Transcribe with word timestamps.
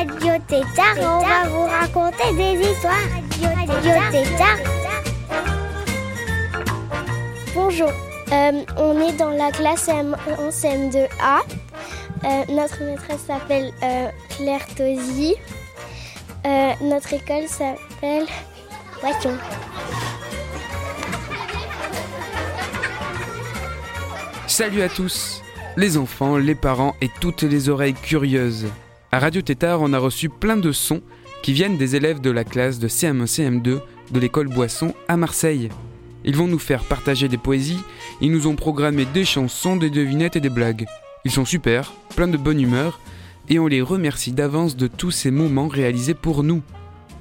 Radio 0.00 0.32
Tétard 0.48 0.96
on 0.98 1.20
va 1.20 1.46
vous 1.50 1.64
raconter 1.66 2.32
des 2.34 2.70
histoires. 2.70 2.94
Radio 3.68 3.92
Tétard. 4.10 4.56
Bonjour, 7.54 7.90
euh, 8.32 8.64
on 8.78 8.98
est 9.06 9.12
dans 9.18 9.28
la 9.28 9.50
classe 9.50 9.88
M- 9.88 10.16
en 10.38 10.48
CM2A. 10.48 11.40
Euh, 12.24 12.44
notre 12.48 12.82
maîtresse 12.82 13.20
s'appelle 13.26 13.72
euh, 13.82 14.08
Claire 14.30 14.64
Tosi. 14.74 15.34
Euh, 16.46 16.72
notre 16.80 17.12
école 17.12 17.46
s'appelle 17.46 18.24
Poisson. 19.00 19.36
Salut 24.46 24.82
à 24.82 24.88
tous, 24.88 25.42
les 25.76 25.96
enfants, 25.96 26.36
les 26.36 26.54
parents 26.54 26.94
et 27.00 27.08
toutes 27.20 27.42
les 27.42 27.68
oreilles 27.68 27.94
curieuses. 27.94 28.66
À 29.12 29.18
Radio 29.18 29.42
Tétard, 29.42 29.82
on 29.82 29.92
a 29.92 29.98
reçu 29.98 30.28
plein 30.28 30.56
de 30.56 30.70
sons 30.70 31.02
qui 31.42 31.52
viennent 31.52 31.76
des 31.76 31.96
élèves 31.96 32.20
de 32.20 32.30
la 32.30 32.44
classe 32.44 32.78
de 32.78 32.86
CM1 32.86 33.26
CM2 33.26 33.80
de 34.12 34.20
l'école 34.20 34.46
Boisson 34.46 34.94
à 35.08 35.16
Marseille. 35.16 35.68
Ils 36.24 36.36
vont 36.36 36.46
nous 36.46 36.60
faire 36.60 36.84
partager 36.84 37.26
des 37.26 37.36
poésies, 37.36 37.80
ils 38.20 38.30
nous 38.30 38.46
ont 38.46 38.54
programmé 38.54 39.06
des 39.06 39.24
chansons, 39.24 39.74
des 39.74 39.90
devinettes 39.90 40.36
et 40.36 40.40
des 40.40 40.48
blagues. 40.48 40.86
Ils 41.24 41.32
sont 41.32 41.44
super, 41.44 41.92
plein 42.14 42.28
de 42.28 42.36
bonne 42.36 42.60
humeur, 42.60 43.00
et 43.48 43.58
on 43.58 43.66
les 43.66 43.82
remercie 43.82 44.30
d'avance 44.30 44.76
de 44.76 44.86
tous 44.86 45.10
ces 45.10 45.32
moments 45.32 45.66
réalisés 45.66 46.14
pour 46.14 46.44
nous. 46.44 46.62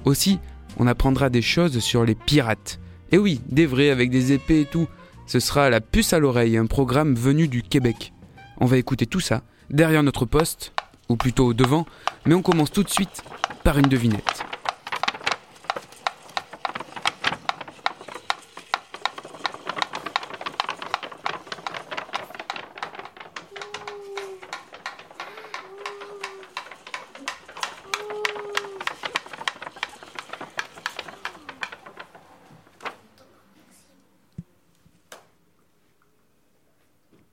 Aussi, 0.05 0.37
on 0.77 0.85
apprendra 0.85 1.31
des 1.31 1.41
choses 1.41 1.79
sur 1.79 2.05
les 2.05 2.13
pirates. 2.13 2.79
Et 3.11 3.17
oui, 3.17 3.41
des 3.49 3.65
vrais 3.65 3.89
avec 3.89 4.11
des 4.11 4.31
épées 4.31 4.61
et 4.61 4.65
tout. 4.65 4.87
Ce 5.25 5.39
sera 5.39 5.71
La 5.71 5.81
puce 5.81 6.13
à 6.13 6.19
l'oreille, 6.19 6.55
un 6.55 6.67
programme 6.67 7.15
venu 7.15 7.47
du 7.47 7.63
Québec. 7.63 8.13
On 8.59 8.67
va 8.67 8.77
écouter 8.77 9.07
tout 9.07 9.21
ça 9.21 9.41
derrière 9.71 10.03
notre 10.03 10.25
poste, 10.25 10.73
ou 11.09 11.17
plutôt 11.17 11.53
devant, 11.53 11.85
mais 12.25 12.35
on 12.35 12.41
commence 12.41 12.71
tout 12.71 12.83
de 12.83 12.89
suite 12.89 13.23
par 13.63 13.77
une 13.77 13.87
devinette. 13.87 14.45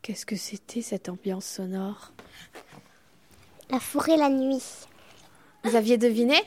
Qu'est-ce 0.02 0.24
que 0.24 0.36
c'était 0.36 0.82
cette 0.82 1.08
ambiance 1.08 1.44
sonore? 1.44 2.12
La 3.76 3.80
forêt 3.80 4.16
la 4.16 4.30
nuit. 4.30 4.62
Vous 5.62 5.76
aviez 5.76 5.98
deviné 5.98 6.42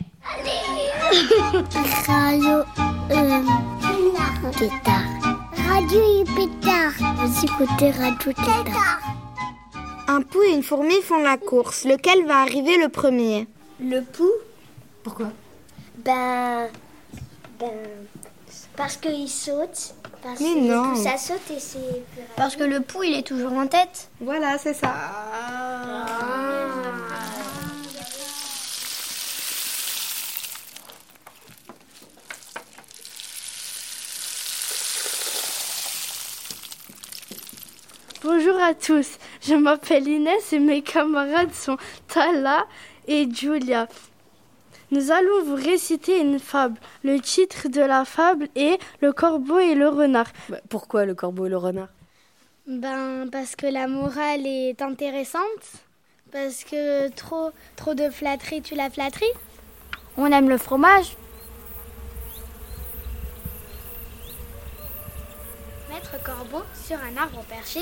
Radio 2.07 2.63
euh, 3.11 3.43
Tétard. 4.57 5.03
Radio 5.69 6.23
Pétard. 6.35 6.93
Vous 7.17 7.45
écoutez 7.45 7.91
Radio 7.91 8.33
Tétard. 8.33 8.99
Un 10.07 10.23
pou 10.23 10.41
et 10.41 10.55
une 10.55 10.63
fourmi 10.63 10.99
font 11.03 11.21
la 11.21 11.37
course. 11.37 11.85
Lequel 11.85 12.25
va 12.25 12.37
arriver 12.39 12.77
le 12.77 12.89
premier? 12.89 13.47
Le 13.79 14.01
pou 14.01 14.31
Pourquoi? 15.03 15.27
Ben. 15.97 16.67
Ben. 17.59 17.69
Parce 18.75 18.97
qu'il 18.97 19.29
saute. 19.29 19.93
Parce 20.23 20.39
Mais 20.39 20.53
que 20.55 20.67
non. 20.67 20.95
Ça 20.95 21.15
saute 21.17 21.51
et 21.55 21.59
c'est. 21.59 22.03
Parce 22.35 22.55
que 22.55 22.63
le 22.63 22.81
pou, 22.81 23.03
il 23.03 23.13
est 23.13 23.27
toujours 23.27 23.53
en 23.53 23.67
tête. 23.67 24.09
Voilà, 24.19 24.57
c'est 24.57 24.73
ça. 24.73 24.95
Bonjour 25.83 26.38
à 38.69 38.75
tous, 38.75 39.17
je 39.41 39.55
m'appelle 39.55 40.07
Inès 40.07 40.53
et 40.53 40.59
mes 40.59 40.83
camarades 40.83 41.53
sont 41.53 41.77
Tala 42.07 42.67
et 43.07 43.27
Julia. 43.33 43.87
Nous 44.91 45.09
allons 45.11 45.43
vous 45.43 45.55
réciter 45.55 46.19
une 46.19 46.37
fable. 46.37 46.79
Le 47.03 47.19
titre 47.19 47.67
de 47.67 47.81
la 47.81 48.05
fable 48.05 48.47
est 48.55 48.79
Le 49.01 49.11
corbeau 49.11 49.57
et 49.57 49.73
le 49.73 49.87
renard. 49.87 50.27
Bah, 50.49 50.59
Pourquoi 50.69 51.05
le 51.05 51.15
corbeau 51.15 51.47
et 51.47 51.49
le 51.49 51.57
renard? 51.57 51.87
Ben, 52.67 53.27
parce 53.31 53.55
que 53.55 53.65
la 53.65 53.87
morale 53.87 54.45
est 54.45 54.79
intéressante. 54.83 55.65
Parce 56.31 56.63
que 56.63 57.09
trop, 57.09 57.49
trop 57.75 57.95
de 57.95 58.11
flatterie, 58.11 58.61
tu 58.61 58.75
la 58.75 58.91
flatterie. 58.91 59.33
On 60.15 60.31
aime 60.31 60.47
le 60.47 60.59
fromage. 60.59 61.17
Maître 65.99 66.23
Corbeau, 66.23 66.63
sur 66.81 66.95
un 66.95 67.21
arbre 67.21 67.43
perché, 67.49 67.81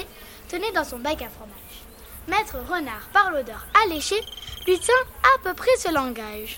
tenait 0.50 0.72
dans 0.72 0.84
son 0.84 0.98
bec 0.98 1.22
un 1.22 1.30
fromage. 1.30 1.84
Maître 2.28 2.58
Renard, 2.68 3.08
par 3.14 3.30
l'odeur 3.30 3.68
alléchée, 3.86 4.20
lui 4.66 4.80
tient 4.80 4.96
à 5.36 5.44
peu 5.44 5.54
près 5.54 5.76
ce 5.78 5.94
langage. 5.94 6.58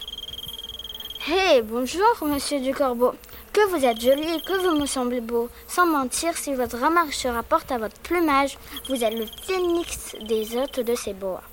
Hé, 1.27 1.61
bonjour, 1.61 2.15
monsieur 2.21 2.61
du 2.61 2.73
Corbeau. 2.73 3.13
Que 3.51 3.67
vous 3.71 3.83
êtes 3.83 3.99
joli 3.99 4.35
et 4.35 4.41
que 4.41 4.53
vous 4.53 4.79
me 4.79 4.85
semblez 4.85 5.19
beau. 5.19 5.49
Sans 5.67 5.85
mentir, 5.85 6.37
si 6.37 6.53
votre 6.53 6.77
remarque 6.77 7.11
se 7.11 7.27
rapporte 7.27 7.69
à 7.73 7.77
votre 7.77 7.99
plumage, 8.03 8.57
vous 8.87 9.03
êtes 9.03 9.15
le 9.15 9.25
phénix 9.43 10.15
des 10.21 10.55
hôtes 10.55 10.79
de 10.79 10.95
ces 10.95 11.13
bois. 11.13 11.43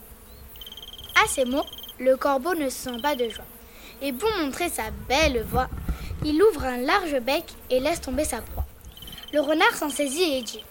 À 1.21 1.27
ces 1.27 1.47
mots, 1.47 1.67
le 1.99 2.17
corbeau 2.17 2.55
ne 2.55 2.69
se 2.69 2.91
sent 2.91 3.01
pas 3.03 3.17
de 3.17 3.29
joie. 3.29 3.45
Et 4.01 4.13
pour 4.13 4.31
montrer 4.39 4.69
sa 4.69 4.85
belle 5.09 5.45
voix, 5.51 5.67
il 6.25 6.41
ouvre 6.41 6.63
un 6.63 6.79
large 6.79 7.19
bec 7.23 7.45
et 7.71 7.81
laisse 7.81 8.01
tomber 8.01 8.25
sa 8.25 8.41
proie. 8.41 8.66
Le 9.33 9.41
renard 9.41 9.75
s'en 9.75 9.91
saisit 9.91 10.37
et 10.37 10.43
dit 10.43 10.65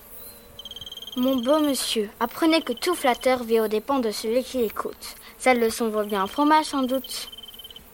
Mon 1.17 1.35
beau 1.35 1.59
monsieur, 1.59 2.09
apprenez 2.21 2.61
que 2.61 2.71
tout 2.71 2.95
flatteur 2.95 3.43
vit 3.43 3.59
aux 3.59 3.67
dépens 3.67 3.99
de 3.99 4.11
celui 4.11 4.43
qui 4.43 4.59
l'écoute. 4.59 5.16
Cette 5.38 5.59
leçon 5.59 5.89
vaut 5.89 6.05
bien 6.05 6.23
un 6.23 6.27
fromage 6.27 6.65
sans 6.65 6.83
doute. 6.83 7.29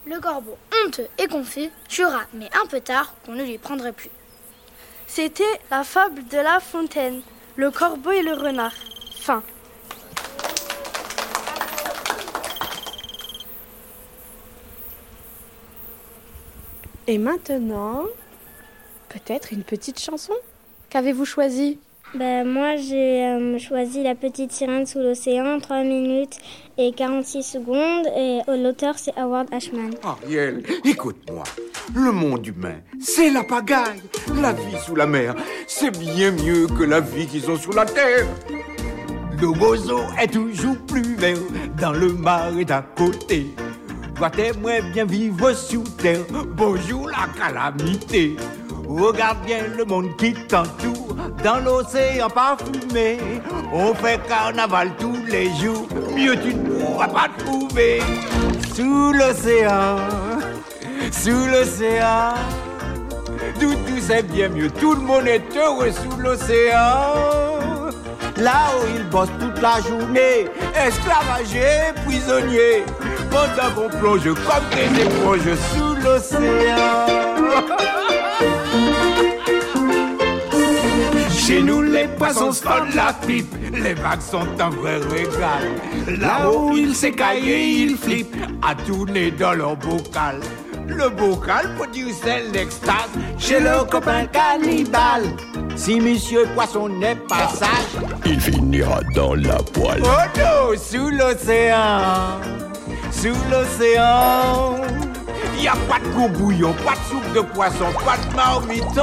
Le 0.05 0.19
corbeau, 0.19 0.57
honteux 0.85 1.07
et 1.17 1.27
confus, 1.27 1.69
jura, 1.89 2.21
mais 2.33 2.49
un 2.61 2.67
peu 2.67 2.79
tard, 2.79 3.13
qu'on 3.25 3.33
ne 3.33 3.43
lui 3.43 3.57
prendrait 3.57 3.91
plus. 3.91 4.11
C'était 5.07 5.43
la 5.71 5.83
fable 5.83 6.27
de 6.27 6.37
La 6.37 6.59
Fontaine, 6.59 7.21
Le 7.55 7.71
corbeau 7.71 8.11
et 8.11 8.21
le 8.21 8.33
renard. 8.33 8.73
Fin. 9.15 9.43
Et 17.07 17.17
maintenant, 17.17 18.05
peut-être 19.11 19.51
une 19.51 19.63
petite 19.63 19.99
chanson 19.99 20.33
Qu'avez-vous 20.89 21.25
choisi 21.25 21.79
Ben, 22.15 22.47
moi, 22.47 22.75
j'ai 22.75 23.25
euh, 23.25 23.57
choisi 23.59 24.03
La 24.03 24.15
petite 24.15 24.51
sirène 24.51 24.85
sous 24.85 24.99
l'océan, 24.99 25.59
3 25.59 25.83
minutes 25.83 26.37
et 26.77 26.91
46 26.91 27.43
secondes. 27.43 28.07
Et 28.17 28.39
euh, 28.47 28.57
l'auteur, 28.57 28.97
c'est 28.97 29.17
Howard 29.17 29.47
Ashman. 29.53 29.91
Ariel, 30.03 30.63
écoute-moi. 30.85 31.43
Le 31.95 32.11
monde 32.11 32.45
humain, 32.45 32.79
c'est 32.99 33.29
la 33.29 33.43
pagaille. 33.43 34.01
La 34.41 34.53
vie 34.53 34.77
sous 34.85 34.95
la 34.95 35.07
mer, 35.07 35.35
c'est 35.67 35.97
bien 35.97 36.31
mieux 36.31 36.67
que 36.67 36.83
la 36.83 36.99
vie 36.99 37.27
qu'ils 37.27 37.49
ont 37.49 37.57
sur 37.57 37.73
la 37.73 37.85
terre. 37.85 38.27
Le 39.39 39.47
roseau 39.47 40.01
est 40.21 40.31
toujours 40.31 40.77
plus 40.87 41.15
vert 41.15 41.37
dans 41.79 41.93
le 41.93 42.13
marais 42.13 42.63
d'à 42.65 42.85
côté. 42.95 43.47
Toi, 44.15 44.29
t'aimerais 44.29 44.83
bien 44.93 45.05
vivre 45.05 45.51
sous 45.53 45.83
terre? 45.97 46.19
Bonjour 46.55 47.09
la 47.09 47.27
calamité. 47.37 48.35
Regarde 48.99 49.37
bien 49.45 49.63
le 49.77 49.85
monde 49.85 50.17
qui 50.17 50.33
t'entoure 50.33 51.15
dans 51.41 51.59
l'océan 51.63 52.29
parfumé. 52.29 53.19
On 53.71 53.93
fait 53.93 54.19
carnaval 54.27 54.91
tous 54.99 55.17
les 55.29 55.45
jours. 55.55 55.87
Mieux 56.13 56.35
tu 56.35 56.53
ne 56.53 56.79
pourras 56.79 57.07
pas 57.07 57.29
trouver. 57.37 58.01
Sous 58.75 59.13
l'océan, 59.13 59.95
sous 61.09 61.47
l'océan. 61.47 62.33
Tout, 63.61 63.75
tout 63.87 64.01
c'est 64.01 64.23
bien 64.23 64.49
mieux. 64.49 64.69
Tout 64.69 64.93
le 64.95 65.01
monde 65.01 65.27
est 65.27 65.55
heureux 65.55 65.91
sous 65.91 66.17
l'océan. 66.17 67.13
Là 68.37 68.71
où 68.75 68.87
ils 68.93 69.07
bossent 69.09 69.29
toute 69.39 69.61
la 69.61 69.79
journée, 69.79 70.47
esclavagés, 70.75 71.93
prisonniers. 72.05 72.83
pendant 73.29 73.73
qu'on 73.73 73.97
plonge 73.99 74.23
comme 74.23 74.67
des 74.75 75.01
éponges 75.01 75.55
sous 75.71 75.95
l'océan. 76.03 77.05
Chez 81.29 81.61
nous, 81.61 81.81
les 81.81 82.07
poissons 82.07 82.51
se 82.53 82.63
font 82.63 82.85
la 82.95 83.13
pipe, 83.13 83.53
les 83.73 83.93
vagues 83.93 84.21
sont 84.21 84.47
un 84.59 84.69
vrai 84.69 84.97
régal. 84.97 86.19
Là-haut, 86.19 86.71
ils 86.75 86.95
s'écaillent 86.95 87.49
et 87.49 87.67
ils 87.83 87.97
flippent, 87.97 88.35
à 88.61 88.73
tourner 88.73 89.31
dans 89.31 89.53
leur 89.53 89.75
bocal. 89.75 90.39
Le 90.87 91.09
bocal 91.09 91.75
produit 91.75 92.13
l'extase 92.53 93.09
chez 93.37 93.59
le 93.59 93.83
copain 93.89 94.25
cannibale. 94.27 95.23
Si 95.75 95.99
monsieur 95.99 96.45
poisson 96.53 96.89
n'est 96.89 97.15
pas 97.15 97.47
sage, 97.49 98.01
il 98.25 98.39
finira 98.39 98.99
dans 99.15 99.35
la 99.35 99.57
poêle. 99.57 100.03
Oh 100.03 100.37
non, 100.37 100.77
sous 100.77 101.09
l'océan, 101.09 102.39
sous 103.11 103.35
l'océan. 103.49 104.75
Y 105.59 105.67
a 105.67 105.73
pas 105.87 105.99
de 105.99 106.09
gros 106.13 106.29
bouillon, 106.29 106.73
pas 106.85 106.93
de 106.93 107.09
soupe 107.09 107.33
de 107.33 107.41
poisson, 107.41 107.85
pas 108.05 108.17
de 108.17 108.35
marmiton. 108.35 109.01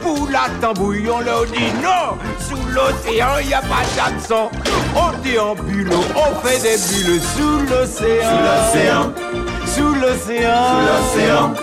Pour 0.00 0.28
la 0.30 0.72
bouillon, 0.72 1.20
leur 1.20 1.44
dit 1.46 1.72
non. 1.82 2.18
Sous 2.38 2.56
l'océan, 2.70 3.38
y 3.48 3.54
a 3.54 3.60
pas 3.60 3.84
d'hameçon. 3.96 4.50
On 4.96 5.12
déambule, 5.22 5.90
on 6.16 6.46
fait 6.46 6.60
des 6.60 6.76
bulles 6.76 7.20
sous 7.36 7.60
l'océan. 7.70 8.32
Sous 8.32 8.42
l'océan. 8.74 9.12
Sous 9.64 9.94
l'océan. 9.94 10.62
Sous 10.68 11.20
l'océan. 11.20 11.54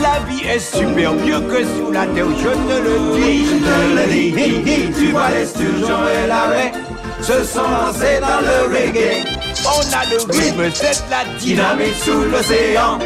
La 0.00 0.20
vie 0.28 0.46
est 0.46 0.60
super 0.60 1.12
mieux 1.12 1.40
que 1.40 1.64
sous 1.64 1.90
la 1.90 2.06
terre, 2.06 2.26
je 2.38 2.50
te 2.50 2.76
le 2.82 2.94
dis. 3.16 3.46
Je 3.46 3.56
te 3.64 3.76
le 3.96 4.04
dis. 4.12 4.92
Tu 4.92 5.10
vois 5.10 5.30
les 5.30 5.46
sturgeons 5.46 6.06
et 6.06 6.26
l'arrêt 6.28 6.72
se 7.20 7.42
sont 7.42 7.62
lancés 7.62 8.20
dans 8.20 8.40
le 8.40 8.72
reggae. 8.72 9.37
On 9.70 9.80
a 9.92 10.04
le 10.10 10.16
rythme, 10.32 10.70
c'est 10.72 11.04
la 11.10 11.24
dynamique 11.38 11.94
sous 12.02 12.24
l'océan. 12.24 12.98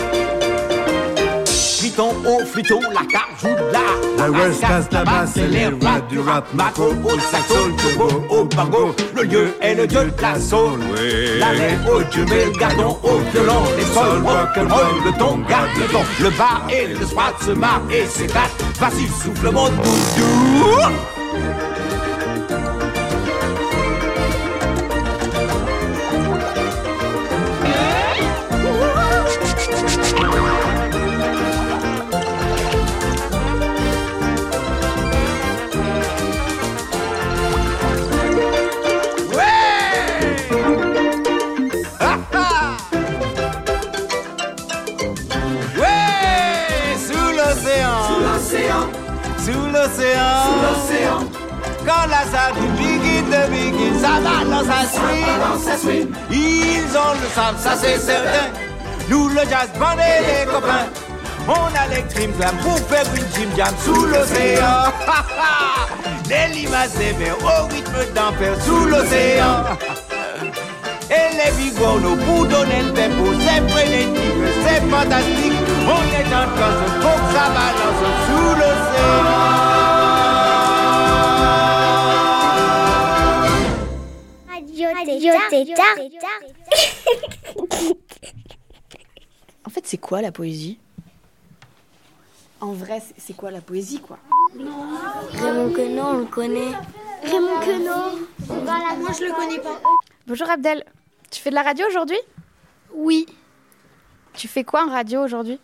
Friton, 1.79 2.14
oh 2.25 2.41
friton, 2.47 2.81
la 2.93 3.00
cajou 3.00 3.55
là. 3.73 3.81
La 4.17 4.31
West 4.31 4.61
Coast, 4.61 4.93
la 4.93 5.05
basse, 5.05 5.31
c'est 5.35 5.49
les 5.49 5.67
rats 5.67 6.00
du 6.09 6.20
rap. 6.20 6.47
Macro, 6.55 6.91
au 7.05 7.19
saxo, 7.19 7.70
turbo, 7.76 8.25
au 8.31 8.44
bango. 8.44 8.94
Le 9.17 9.23
lieu 9.25 9.56
est 9.61 9.75
le 9.75 9.88
dieu 9.88 10.05
de 10.05 10.23
la 10.23 10.38
soul. 10.38 10.79
L'arrêt 11.38 11.79
au 11.91 12.00
jumel, 12.12 12.53
le 12.53 12.59
gardon 12.59 12.97
au 13.03 13.19
violon. 13.32 13.64
Les 13.76 13.85
sols, 13.85 14.23
rock'n'roll, 14.25 15.05
le 15.05 15.12
ton, 15.19 15.38
garde 15.49 15.70
le 15.76 15.87
ton. 15.87 16.05
Le 16.20 16.31
bas 16.31 16.62
et 16.70 16.87
le 16.87 17.05
spot 17.05 17.35
se 17.44 17.50
marrent 17.50 17.82
et 17.91 18.06
s'éclatent. 18.06 18.62
Vas-y, 18.79 19.09
souffle 19.20 19.50
mon 19.50 19.69
doudou. 19.69 20.79
Quand 51.87 52.06
la 52.08 52.25
sardine 52.31 52.73
begin 52.76 53.23
de 53.26 53.50
begin, 53.50 53.99
ça 54.00 54.20
va 54.20 54.44
dans 54.44 54.64
sa 54.64 55.76
suite. 55.76 56.08
Ils 56.31 56.96
ont 56.96 57.14
le 57.20 57.29
sable, 57.34 57.58
ça 57.58 57.76
c'est 57.81 57.99
certain. 57.99 58.49
Nous 59.08 59.29
le 59.29 59.40
jazz 59.50 59.69
band 59.79 59.99
et 59.99 60.44
les 60.44 60.46
copains, 60.50 60.87
on 61.49 61.52
a 61.52 61.88
les 61.94 62.02
trim 62.08 62.31
pour 62.62 62.79
faire 62.88 63.06
une 63.14 63.29
gym 63.34 63.50
jam 63.56 63.75
sous 63.84 64.06
l'océan. 64.06 64.93
les 66.29 66.55
limaces 66.55 66.96
verts 66.96 67.37
au 67.40 67.67
rythme 67.67 68.14
d'enfer 68.14 68.55
sous 68.64 68.87
l'océan. 68.87 69.64
Et 71.11 71.37
les 71.37 71.52
bigorneaux 71.62 72.17
pour 72.17 72.46
donner 72.46 72.82
le 72.85 72.93
tempo, 72.93 73.32
c'est 73.40 73.69
frénétique, 73.70 74.32
c'est 74.64 74.81
fantastique. 74.88 75.52
On 75.87 76.20
est 76.20 76.31
dans 76.31 76.46
le 76.46 76.55
que 77.02 77.37
ça 77.37 77.49
balance 77.50 78.02
sous 78.26 78.55
l'océan. 78.55 79.81
En 89.64 89.70
fait, 89.70 89.87
c'est 89.87 89.99
quoi 89.99 90.22
la 90.22 90.32
poésie? 90.32 90.78
En 92.60 92.72
vrai, 92.72 93.02
c'est- 93.19 93.32
quoi 93.34 93.50
la 93.50 93.60
poésie, 93.60 94.00
quoi? 94.00 94.19
Raymond 94.54 95.72
Queneau, 95.72 96.02
on 96.04 96.19
le 96.19 96.25
connaît. 96.26 96.72
Raymond 97.22 97.60
Queneau. 97.64 98.26
Voilà, 98.38 98.94
moi 98.99 99.10
je 99.19 99.25
le 99.25 99.32
connais 99.32 99.58
pas. 99.58 99.81
Bonjour 100.26 100.49
Abdel, 100.49 100.84
tu 101.31 101.40
fais 101.40 101.50
de 101.50 101.54
la 101.54 101.62
radio 101.62 101.87
aujourd'hui? 101.88 102.19
Oui, 102.94 103.26
Tu 104.34 104.49
fais 104.49 104.64
quoi 104.64 104.84
en 104.87 104.88
radio 104.90 105.22
aujourd'hui? 105.22 105.60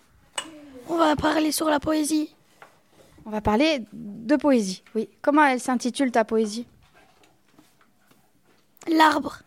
On 0.91 0.97
va 0.99 1.17
parler 1.17 1.53
sur 1.53 1.71
la 1.71 1.81
poésie. 1.81 2.35
On 3.25 3.31
va 3.31 3.41
parler 3.41 3.83
de 3.95 4.37
poésie, 4.37 4.83
oui. 4.95 5.09
Comment 5.23 5.45
elle 5.45 5.59
s'intitule 5.61 6.11
ta 6.11 6.25
poésie? 6.25 6.67
L'arbre. 8.89 9.41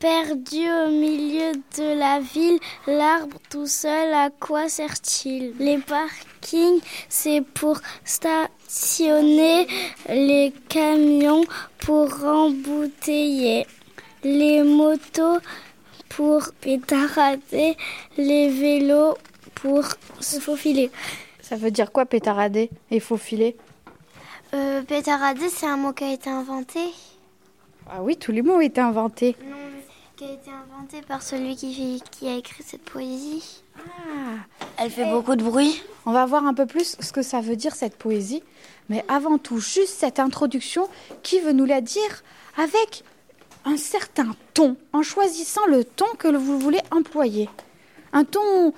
Perdu 0.00 0.68
au 0.68 0.90
milieu 0.90 1.52
de 1.76 1.98
la 1.98 2.20
ville, 2.20 2.58
l'arbre 2.86 3.38
tout 3.50 3.66
seul, 3.66 4.12
à 4.14 4.30
quoi 4.30 4.68
sert-il? 4.68 5.54
Les 5.58 5.78
parkings, 5.78 6.80
c'est 7.08 7.40
pour 7.40 7.80
stationner 8.04 9.66
les 10.08 10.52
camions 10.68 11.44
pour 11.78 12.24
embouteiller, 12.24 13.66
les 14.22 14.62
motos 14.62 15.38
pour 16.08 16.48
pétarader, 16.60 17.76
les 18.16 18.50
vélos 18.50 19.16
pour 19.54 19.84
se 20.20 20.38
faufiler. 20.40 20.90
Ça 21.40 21.56
veut 21.56 21.70
dire 21.70 21.92
quoi 21.92 22.06
pétarader 22.06 22.70
et 22.90 23.00
faufiler? 23.00 23.56
Euh, 24.54 24.82
pétarader, 24.82 25.48
c'est 25.48 25.66
un 25.66 25.76
mot 25.76 25.92
qui 25.92 26.04
a 26.04 26.12
été 26.12 26.30
inventé 26.30 26.80
Ah 27.90 28.02
oui, 28.02 28.16
tous 28.16 28.32
les 28.32 28.42
mots 28.42 28.54
ont 28.54 28.60
été 28.60 28.80
inventés. 28.80 29.36
Non, 29.42 29.56
qui 30.16 30.24
a 30.24 30.32
été 30.32 30.50
inventé 30.50 31.00
par 31.06 31.22
celui 31.22 31.56
qui, 31.56 32.02
qui 32.10 32.28
a 32.28 32.36
écrit 32.36 32.62
cette 32.62 32.82
poésie. 32.82 33.62
Elle 34.76 34.90
fait 34.90 35.10
beaucoup 35.10 35.36
de 35.36 35.44
bruit. 35.44 35.82
On 36.06 36.12
va 36.12 36.26
voir 36.26 36.44
un 36.44 36.54
peu 36.54 36.66
plus 36.66 36.96
ce 37.00 37.12
que 37.12 37.22
ça 37.22 37.40
veut 37.40 37.56
dire 37.56 37.74
cette 37.74 37.96
poésie. 37.96 38.42
Mais 38.88 39.04
avant 39.08 39.38
tout, 39.38 39.58
juste 39.58 39.94
cette 39.94 40.18
introduction, 40.18 40.88
qui 41.22 41.40
veut 41.40 41.52
nous 41.52 41.64
la 41.64 41.80
dire 41.80 42.22
avec 42.56 43.04
un 43.64 43.76
certain 43.76 44.34
ton, 44.54 44.76
en 44.92 45.02
choisissant 45.02 45.66
le 45.66 45.84
ton 45.84 46.06
que 46.18 46.28
vous 46.28 46.58
voulez 46.58 46.80
employer. 46.90 47.48
Un 48.12 48.24
ton 48.24 48.72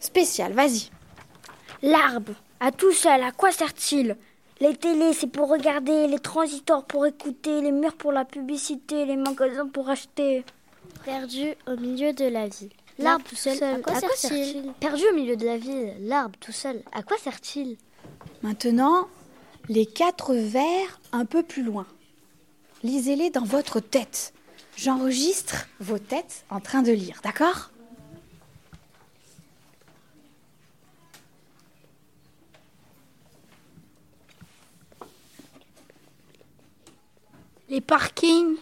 spécial, 0.00 0.52
vas-y. 0.52 0.90
L'arbre, 1.82 2.32
à 2.60 2.72
tout 2.72 2.92
seul, 2.92 3.22
à 3.22 3.32
quoi 3.32 3.52
sert-il? 3.52 4.16
Les 4.62 4.76
télés, 4.76 5.12
c'est 5.12 5.26
pour 5.26 5.48
regarder, 5.48 6.06
les 6.06 6.20
transistors 6.20 6.84
pour 6.84 7.04
écouter, 7.04 7.60
les 7.60 7.72
murs 7.72 7.96
pour 7.96 8.12
la 8.12 8.24
publicité, 8.24 9.04
les 9.04 9.16
magasins 9.16 9.66
pour 9.66 9.88
acheter. 9.88 10.44
Perdu 11.04 11.54
au 11.66 11.74
milieu 11.74 12.12
de 12.12 12.26
la 12.26 12.46
ville. 12.46 12.70
L'arbre 12.96 13.24
tout 13.28 13.34
seul, 13.34 13.60
à 13.60 13.78
quoi 13.80 13.96
sert-il 13.96 14.72
Perdu 14.78 15.02
au 15.10 15.16
milieu 15.16 15.34
de 15.34 15.44
la 15.44 15.58
ville, 15.58 15.94
l'arbre 16.02 16.36
tout 16.38 16.52
seul, 16.52 16.80
à 16.92 17.02
quoi 17.02 17.16
sert-il 17.18 17.76
Maintenant, 18.42 19.08
les 19.68 19.84
quatre 19.84 20.32
vers 20.32 21.00
un 21.10 21.24
peu 21.24 21.42
plus 21.42 21.64
loin. 21.64 21.86
Lisez-les 22.84 23.30
dans 23.30 23.44
votre 23.44 23.80
tête. 23.80 24.32
J'enregistre 24.76 25.66
vos 25.80 25.98
têtes 25.98 26.44
en 26.50 26.60
train 26.60 26.82
de 26.82 26.92
lire, 26.92 27.20
d'accord 27.24 27.71
Les 37.72 37.80
parkings, 37.80 38.56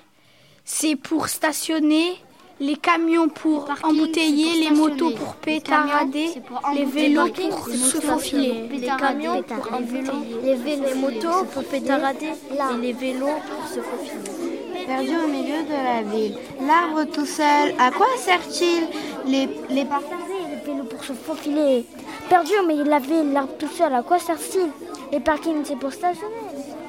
c'est 0.64 0.94
pour 0.94 1.26
stationner. 1.26 2.14
Les 2.60 2.76
camions 2.76 3.28
pour 3.28 3.68
embouteiller, 3.82 4.68
les 4.68 4.70
motos 4.70 5.10
pour 5.10 5.34
pétarader, 5.34 6.28
les 6.74 6.84
vélos 6.84 7.32
pour 7.32 7.66
se 7.66 7.98
faufiler. 8.00 8.68
Les 8.70 8.86
camions 8.86 9.42
pour 9.42 9.74
embouteiller, 9.74 10.36
les, 10.44 10.54
vélos, 10.54 10.84
les 10.84 10.94
motos 10.94 11.44
pour 11.52 11.64
pétarader 11.64 12.26
et 12.28 12.80
les 12.80 12.92
vélos 12.92 13.26
pour 13.26 13.66
se 13.66 13.80
faufiler. 13.80 14.86
Perdu 14.86 15.16
au 15.16 15.26
milieu 15.26 15.64
de 15.64 15.72
la 15.72 16.02
ville. 16.02 16.36
L'arbre 16.60 17.10
tout 17.10 17.26
seul, 17.26 17.74
à 17.80 17.90
quoi 17.90 18.06
sert-il 18.16 18.86
Les, 19.26 19.48
les 19.70 19.84
les 19.84 20.64
vélos 20.64 20.84
pour 20.88 21.02
se 21.02 21.14
faufiler. 21.14 21.84
Perdu 22.28 22.52
au 22.62 22.66
milieu 22.68 22.84
de 22.84 22.90
la 22.90 23.00
ville, 23.00 23.32
l'arbre 23.32 23.56
tout 23.58 23.74
seul, 23.76 23.92
à 23.92 24.02
quoi 24.02 24.20
sert-il 24.20 24.68
Les 25.10 25.18
parkings, 25.18 25.64
c'est 25.64 25.74
pour 25.76 25.92
stationner. 25.92 26.32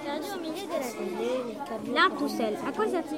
Perdu 0.05 0.27
au 0.35 0.39
milieu 0.39 0.67
de 0.67 0.71
la 0.71 0.79
ville, 0.79 1.57
l'arbre 1.93 2.17
tout 2.17 2.29
seul, 2.29 2.55
à 2.67 2.71
quoi 2.71 2.87
sert-il 2.87 3.17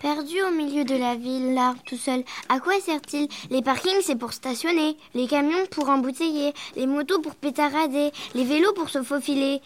perdu 0.00 0.40
au 0.42 0.50
milieu 0.50 0.84
de 0.84 0.94
la 0.94 1.16
ville, 1.16 1.54
l'arbre 1.54 1.80
tout 1.84 1.96
seul. 1.96 2.22
À 2.48 2.60
quoi 2.60 2.78
sert-il 2.80 3.28
Les 3.50 3.62
parkings, 3.62 4.02
c'est 4.02 4.14
pour 4.14 4.32
stationner, 4.32 4.96
les 5.14 5.26
camions 5.26 5.66
pour 5.70 5.88
embouteiller, 5.88 6.52
les 6.76 6.86
motos 6.86 7.20
pour 7.20 7.34
pétarader, 7.34 8.12
les 8.34 8.44
vélos 8.44 8.72
pour 8.74 8.88
se 8.88 9.02
faufiler. 9.02 9.60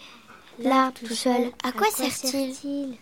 L'arbre 0.61 0.99
tout 0.99 1.15
seul, 1.15 1.51
à 1.63 1.73
quoi 1.73 1.89
sert-il 1.91 2.97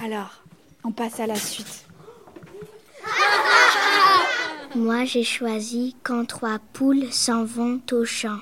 Alors, 0.00 0.42
on 0.84 0.92
passe 0.92 1.20
à 1.20 1.26
la 1.26 1.36
suite. 1.36 1.86
Moi, 4.74 5.04
j'ai 5.04 5.24
choisi 5.24 5.96
quand 6.02 6.26
trois 6.26 6.58
poules 6.72 7.10
s'en 7.12 7.44
vont 7.44 7.80
au 7.92 8.04
champ. 8.04 8.40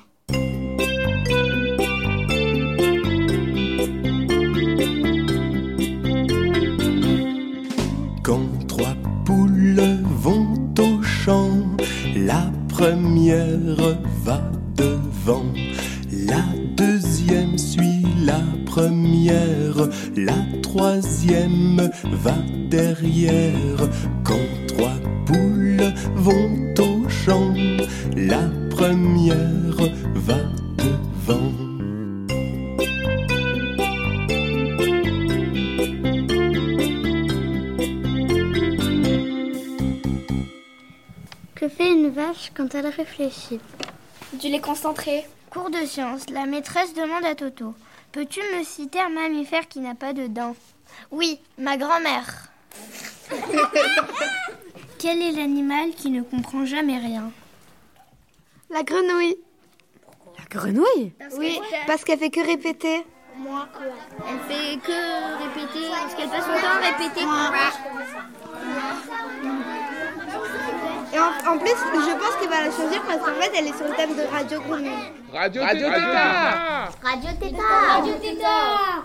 Première 12.82 13.96
va 14.24 14.42
devant, 14.74 15.46
la 16.10 16.42
deuxième 16.76 17.56
suit 17.56 18.04
la 18.26 18.40
première, 18.66 19.88
la 20.16 20.60
troisième 20.62 21.88
va 22.24 22.34
derrière. 22.68 23.88
Quand 24.24 24.48
trois 24.66 24.98
poules 25.26 25.92
vont 26.16 26.74
au 26.80 27.08
champ, 27.08 27.54
la 28.16 28.50
première 28.68 29.78
va 30.16 30.61
vache 42.12 42.52
quand 42.54 42.74
elle 42.74 42.86
réfléchit 42.86 43.60
Du 44.34 44.48
lait 44.48 44.60
concentré. 44.60 45.26
Cours 45.50 45.70
de 45.70 45.84
science, 45.84 46.30
la 46.30 46.46
maîtresse 46.46 46.94
demande 46.94 47.24
à 47.24 47.34
Toto. 47.34 47.74
Peux-tu 48.12 48.40
me 48.56 48.64
citer 48.64 49.00
un 49.00 49.08
mammifère 49.08 49.68
qui 49.68 49.80
n'a 49.80 49.94
pas 49.94 50.12
de 50.12 50.26
dents? 50.26 50.56
Oui, 51.10 51.40
ma 51.58 51.76
grand-mère. 51.76 52.48
Quel 54.98 55.20
est 55.20 55.32
l'animal 55.32 55.90
qui 55.90 56.10
ne 56.10 56.22
comprend 56.22 56.64
jamais 56.64 56.98
rien? 56.98 57.30
La 58.70 58.82
grenouille. 58.82 59.36
La 60.38 60.44
grenouille? 60.48 61.12
Oui, 61.36 61.60
parce 61.86 62.04
qu'elle 62.04 62.18
fait 62.18 62.30
que 62.30 62.40
répéter. 62.40 63.04
Moi. 63.36 63.66
Elle 64.28 64.54
fait 64.54 64.76
que 64.78 65.38
répéter, 65.44 65.88
parce 65.90 66.14
qu'elle 66.14 66.28
passe 66.28 66.44
son 66.44 66.60
temps 66.60 66.68
à 66.68 66.80
répéter. 66.80 67.24
Et 71.14 71.18
en, 71.18 71.52
en 71.52 71.58
plus, 71.58 71.68
je 71.68 72.18
pense 72.18 72.36
qu'elle 72.40 72.48
va 72.48 72.64
la 72.64 72.70
choisir 72.70 73.02
parce 73.02 73.18
qu'en 73.18 73.40
fait, 73.40 73.50
elle 73.58 73.66
est 73.66 73.76
sur 73.76 73.86
le 73.86 73.94
thème 73.94 74.16
de 74.16 74.22
Radio 74.32 74.60
Grenouille. 74.60 74.90
Radio, 75.32 75.62
Radio 75.62 75.86
Tétard. 75.88 76.90
Radio 77.02 77.30
Tétard 77.38 77.96
Radio 77.98 78.14
Tétard 78.14 79.04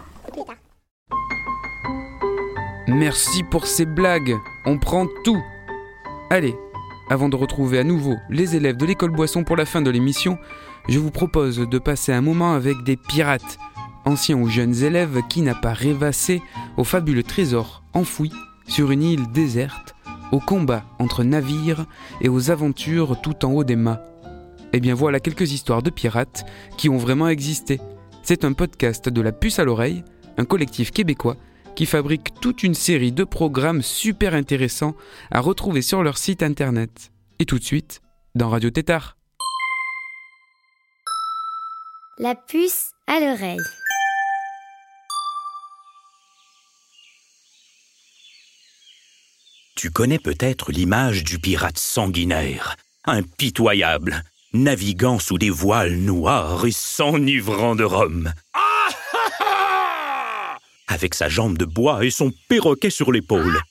Merci 2.88 3.44
pour 3.44 3.68
ces 3.68 3.86
blagues, 3.86 4.38
on 4.66 4.78
prend 4.78 5.08
tout. 5.26 5.42
Allez, 6.30 6.56
avant 7.10 7.28
de 7.28 7.36
retrouver 7.36 7.80
à 7.80 7.84
nouveau 7.84 8.16
les 8.30 8.56
élèves 8.56 8.78
de 8.78 8.86
l'école 8.86 9.12
Boisson 9.12 9.44
pour 9.44 9.58
la 9.58 9.66
fin 9.66 9.82
de 9.82 9.90
l'émission, 9.90 10.38
je 10.88 11.00
vous 11.00 11.12
propose 11.12 11.58
de 11.58 11.80
passer 11.80 12.14
un 12.14 12.22
moment 12.22 12.54
avec 12.54 12.84
des 12.84 12.96
pirates, 12.96 13.58
anciens 14.06 14.38
ou 14.38 14.48
jeunes 14.48 14.84
élèves 14.84 15.22
qui 15.30 15.42
n'a 15.42 15.56
pas 15.56 15.74
rêvassé 15.74 16.42
au 16.78 16.86
fabuleux 16.86 17.24
trésor 17.24 17.84
enfoui 17.94 18.32
sur 18.68 18.92
une 18.92 19.04
île 19.04 19.32
déserte, 19.34 19.96
au 20.31 20.39
combat 20.39 20.84
entre 21.00 21.24
navires 21.24 21.86
et 22.22 22.29
aux 22.29 22.51
aventures 22.51 23.19
tout 23.22 23.46
en 23.46 23.51
haut 23.51 23.63
des 23.63 23.75
mâts. 23.75 24.03
Eh 24.74 24.79
bien 24.79 24.93
voilà 24.93 25.19
quelques 25.19 25.51
histoires 25.51 25.81
de 25.81 25.89
pirates 25.89 26.46
qui 26.77 26.89
ont 26.89 26.98
vraiment 26.98 27.29
existé. 27.29 27.79
C'est 28.24 28.43
un 28.43 28.53
podcast 28.53 29.10
de 29.10 29.22
la 29.22 29.31
puce 29.31 29.60
à 29.60 29.63
l'oreille, 29.63 30.03
un 30.38 30.46
collectif 30.46 30.91
québécois 30.91 31.38
qui 31.75 31.86
fabrique 31.86 32.34
toute 32.41 32.63
une 32.63 32.74
série 32.74 33.12
de 33.12 33.24
programmes 33.24 33.81
super 33.81 34.34
intéressants 34.34 34.96
à 35.31 35.39
retrouver 35.39 35.81
sur 35.81 36.03
leur 36.03 36.17
site 36.17 36.43
internet. 36.43 37.12
Et 37.39 37.46
tout 37.46 37.60
de 37.60 37.63
suite, 37.63 38.01
dans 38.36 38.50
Radio 38.50 38.72
Tétard. 38.72 39.15
La 42.17 42.34
puce 42.34 42.93
à 43.05 43.19
l'oreille. 43.19 43.60
Tu 49.77 49.91
connais 49.91 50.17
peut-être 50.17 50.72
l'image 50.72 51.24
du 51.24 51.38
pirate 51.38 51.77
sanguinaire, 51.77 52.75
impitoyable, 53.05 54.24
naviguant 54.51 55.19
sous 55.19 55.38
des 55.38 55.51
voiles 55.51 55.98
noirs 55.98 56.65
et 56.65 56.72
s'enivrant 56.72 57.75
de 57.75 57.84
rhum. 57.84 58.34
Avec 60.88 61.13
sa 61.13 61.29
jambe 61.29 61.60
de 61.60 61.65
bois 61.65 62.03
et 62.03 62.10
son 62.10 62.34
perroquet 62.50 62.89
sur 62.89 63.12
l'épaule. 63.12 63.62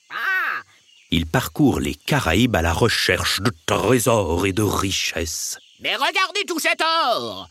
Il 1.11 1.25
parcourt 1.25 1.81
les 1.81 1.95
Caraïbes 1.95 2.55
à 2.55 2.61
la 2.61 2.71
recherche 2.71 3.41
de 3.41 3.51
trésors 3.65 4.45
et 4.45 4.53
de 4.53 4.63
richesses. 4.63 5.57
Mais 5.81 5.97
regardez 5.97 6.45
tout 6.47 6.59
cet 6.59 6.81
or 6.81 7.49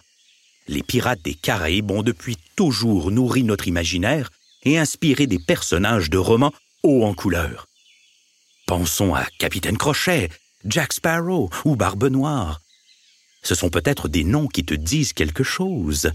Les 0.67 0.83
pirates 0.83 1.23
des 1.23 1.35
Caraïbes 1.35 1.91
ont 1.91 2.03
depuis 2.03 2.39
toujours 2.57 3.11
nourri 3.11 3.43
notre 3.43 3.69
imaginaire 3.69 4.31
et 4.63 4.79
inspiré 4.79 5.27
des 5.27 5.41
personnages 5.47 6.09
de 6.09 6.17
romans 6.17 6.55
hauts 6.83 7.05
en 7.05 7.13
couleur. 7.13 7.67
Pensons 8.67 9.15
à 9.15 9.25
Capitaine 9.39 9.79
Crochet, 9.79 10.29
Jack 10.65 10.93
Sparrow 10.93 11.51
ou 11.65 11.77
Barbe 11.77 12.09
Noire. 12.09 12.61
Ce 13.45 13.55
sont 13.55 13.71
peut-être 13.71 14.09
des 14.09 14.25
noms 14.25 14.49
qui 14.49 14.65
te 14.65 14.75
disent 14.75 15.13
quelque 15.13 15.45
chose. 15.45 16.11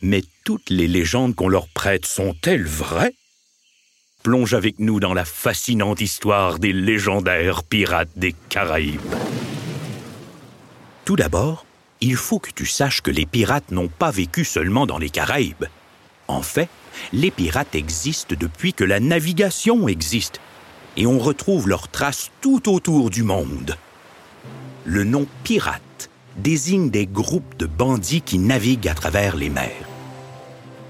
Mais 0.00 0.22
toutes 0.46 0.70
les 0.70 0.88
légendes 0.88 1.34
qu'on 1.34 1.50
leur 1.50 1.68
prête 1.68 2.06
sont-elles 2.06 2.64
vraies? 2.64 3.12
Plonge 4.22 4.54
avec 4.54 4.78
nous 4.78 5.00
dans 5.00 5.12
la 5.12 5.26
fascinante 5.26 6.00
histoire 6.00 6.58
des 6.58 6.72
légendaires 6.72 7.62
pirates 7.62 8.16
des 8.16 8.34
Caraïbes. 8.48 9.14
Tout 11.04 11.16
d'abord, 11.16 11.66
il 12.00 12.16
faut 12.16 12.38
que 12.38 12.52
tu 12.52 12.64
saches 12.64 13.02
que 13.02 13.10
les 13.10 13.26
pirates 13.26 13.70
n'ont 13.70 13.88
pas 13.88 14.10
vécu 14.10 14.46
seulement 14.46 14.86
dans 14.86 14.98
les 14.98 15.10
Caraïbes. 15.10 15.66
En 16.26 16.40
fait, 16.40 16.70
les 17.12 17.30
pirates 17.30 17.74
existent 17.74 18.34
depuis 18.40 18.72
que 18.72 18.84
la 18.84 18.98
navigation 18.98 19.88
existe, 19.88 20.40
et 20.96 21.06
on 21.06 21.18
retrouve 21.18 21.68
leurs 21.68 21.88
traces 21.88 22.30
tout 22.40 22.72
autour 22.72 23.10
du 23.10 23.22
monde. 23.22 23.76
Le 24.84 25.04
nom 25.04 25.26
pirate 25.44 26.10
désigne 26.36 26.90
des 26.90 27.06
groupes 27.06 27.56
de 27.58 27.66
bandits 27.66 28.22
qui 28.22 28.38
naviguent 28.38 28.88
à 28.88 28.94
travers 28.94 29.36
les 29.36 29.50
mers. 29.50 29.72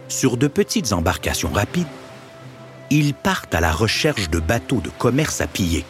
Sur 0.08 0.36
de 0.36 0.46
petites 0.46 0.92
embarcations 0.92 1.52
rapides, 1.52 1.86
ils 2.90 3.14
partent 3.14 3.54
à 3.54 3.60
la 3.60 3.72
recherche 3.72 4.30
de 4.30 4.38
bateaux 4.38 4.80
de 4.80 4.90
commerce 4.90 5.40
à 5.40 5.46
piller. 5.46 5.84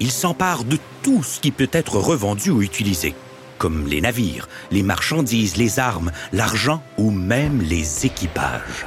Ils 0.00 0.10
s'emparent 0.10 0.64
de 0.64 0.78
tout 1.02 1.22
ce 1.22 1.40
qui 1.40 1.50
peut 1.50 1.68
être 1.72 1.96
revendu 1.96 2.50
ou 2.50 2.62
utilisé, 2.62 3.14
comme 3.58 3.86
les 3.86 4.00
navires, 4.00 4.48
les 4.70 4.82
marchandises, 4.82 5.56
les 5.56 5.78
armes, 5.78 6.10
l'argent 6.32 6.82
ou 6.96 7.10
même 7.10 7.60
les 7.60 8.06
équipages. 8.06 8.86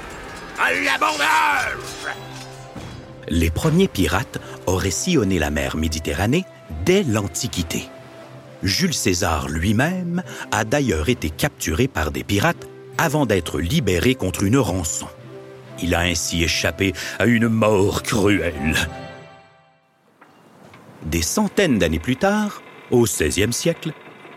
À 0.59 0.71
l'abordage 0.73 1.77
Les 3.27 3.49
premiers 3.49 3.87
pirates 3.87 4.39
auraient 4.67 4.91
sillonné 4.91 5.39
la 5.39 5.49
mer 5.49 5.77
Méditerranée 5.77 6.45
dès 6.85 7.03
l'Antiquité. 7.03 7.87
Jules 8.63 8.93
César 8.93 9.49
lui-même 9.49 10.23
a 10.51 10.63
d'ailleurs 10.63 11.09
été 11.09 11.29
capturé 11.29 11.87
par 11.87 12.11
des 12.11 12.23
pirates 12.23 12.67
avant 12.97 13.25
d'être 13.25 13.59
libéré 13.59 14.15
contre 14.15 14.43
une 14.43 14.57
rançon. 14.57 15.07
Il 15.81 15.93
a 15.93 16.01
ainsi 16.01 16.43
échappé 16.43 16.93
à 17.19 17.25
une 17.25 17.47
mort 17.47 18.03
cruelle. 18.03 18.75
Des 21.05 21.21
centaines 21.21 21.77
d'années 21.77 21.99
plus 21.99 22.15
tard, 22.15 22.61
au 22.91 23.03
XVIe 23.03 23.53
siècle, 23.53 23.91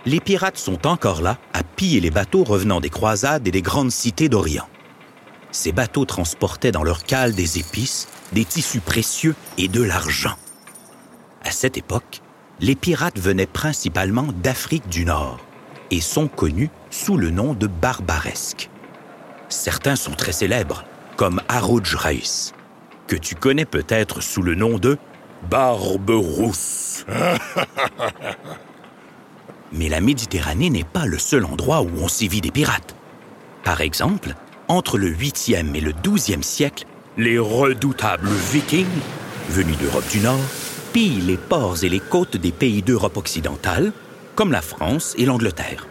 les 0.05 0.21
pirates 0.21 0.59
sont 0.59 0.87
encore 0.87 1.23
là 1.23 1.39
à 1.53 1.63
piller 1.63 2.01
les 2.01 2.11
bateaux 2.11 2.45
revenant 2.45 2.81
des 2.81 2.91
croisades 2.91 3.47
et 3.47 3.51
des 3.51 3.63
grandes 3.63 3.91
cités 3.91 4.29
d'Orient. 4.29 4.69
Ces 5.51 5.73
bateaux 5.73 6.05
transportaient 6.05 6.73
dans 6.73 6.83
leur 6.83 7.05
cale 7.05 7.35
des 7.35 7.59
épices, 7.59 8.09
des 8.33 8.45
tissus 8.45 8.81
précieux 8.81 9.35
et 9.57 9.69
de 9.69 9.83
l'argent. 9.83 10.37
À 11.45 11.51
cette 11.51 11.79
époque, 11.79 12.21
les 12.61 12.75
pirates 12.75 13.19
venaient 13.19 13.47
principalement 13.47 14.27
d'Afrique 14.43 14.89
du 14.89 15.05
Nord 15.05 15.39
et 15.91 16.01
sont 16.01 16.29
connus 16.29 16.71
sous 16.91 17.17
le 17.17 17.31
nom 17.31 17.55
de 17.55 17.67
barbaresques. 17.67 18.69
Certains 19.49 19.97
sont 19.97 20.13
très 20.13 20.33
célèbres, 20.33 20.85
comme 21.17 21.41
Harouj 21.49 21.95
Reis, 21.95 22.53
que 23.07 23.17
tu 23.17 23.35
connais 23.35 23.65
peut-être 23.65 24.21
sous 24.21 24.43
le 24.43 24.55
nom 24.55 24.79
de 24.79 24.99
Barbe 25.51 26.11
Rousse. 26.11 27.07
Mais 29.73 29.89
la 29.89 30.01
Méditerranée 30.01 30.71
n'est 30.71 30.85
pas 30.85 31.07
le 31.07 31.19
seul 31.19 31.45
endroit 31.45 31.83
où 31.83 31.91
on 32.01 32.09
sévit 32.09 32.41
des 32.41 32.51
pirates. 32.51 32.95
Par 33.65 33.81
exemple, 33.81 34.35
entre 34.67 34.99
le 34.99 35.11
8e 35.11 35.75
et 35.75 35.81
le 35.81 35.93
12e 35.93 36.43
siècle, 36.43 36.87
les 37.19 37.39
redoutables 37.39 38.29
Vikings 38.29 38.87
venus 39.49 39.79
d'Europe 39.79 40.09
du 40.11 40.21
Nord, 40.21 40.41
pillent 40.93 41.21
les 41.21 41.37
ports 41.37 41.83
et 41.83 41.89
les 41.89 42.01
côtes 42.01 42.37
des 42.37 42.53
pays 42.53 42.83
d'Europe 42.83 43.17
occidentale, 43.17 43.93
comme 44.35 44.53
la 44.53 44.63
France 44.63 45.15
et 45.19 45.25
l'Angleterre. 45.25 45.87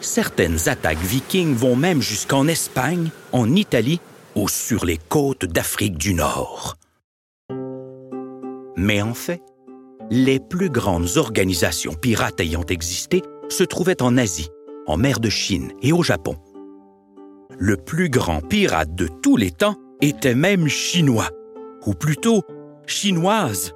Certaines 0.00 0.68
attaques 0.68 1.02
vikings 1.02 1.54
vont 1.54 1.76
même 1.76 2.02
jusqu'en 2.02 2.48
Espagne, 2.48 3.10
en 3.32 3.54
Italie 3.54 4.00
ou 4.34 4.48
sur 4.48 4.84
les 4.84 4.98
côtes 4.98 5.44
d'Afrique 5.44 5.96
du 5.96 6.14
Nord. 6.14 6.76
Mais 8.76 9.00
en 9.00 9.14
fait, 9.14 9.42
les 10.10 10.40
plus 10.40 10.70
grandes 10.70 11.16
organisations 11.16 11.94
pirates 11.94 12.40
ayant 12.40 12.66
existé 12.66 13.22
se 13.48 13.64
trouvaient 13.64 14.02
en 14.02 14.18
Asie, 14.18 14.48
en 14.86 14.96
mer 14.96 15.20
de 15.20 15.30
Chine 15.30 15.72
et 15.82 15.92
au 15.92 16.02
Japon. 16.02 16.36
Le 17.58 17.76
plus 17.76 18.08
grand 18.08 18.40
pirate 18.40 18.94
de 18.94 19.08
tous 19.22 19.36
les 19.36 19.50
temps 19.50 19.76
était 20.02 20.34
même 20.34 20.68
chinois, 20.68 21.30
ou 21.86 21.94
plutôt 21.94 22.42
chinoise. 22.86 23.72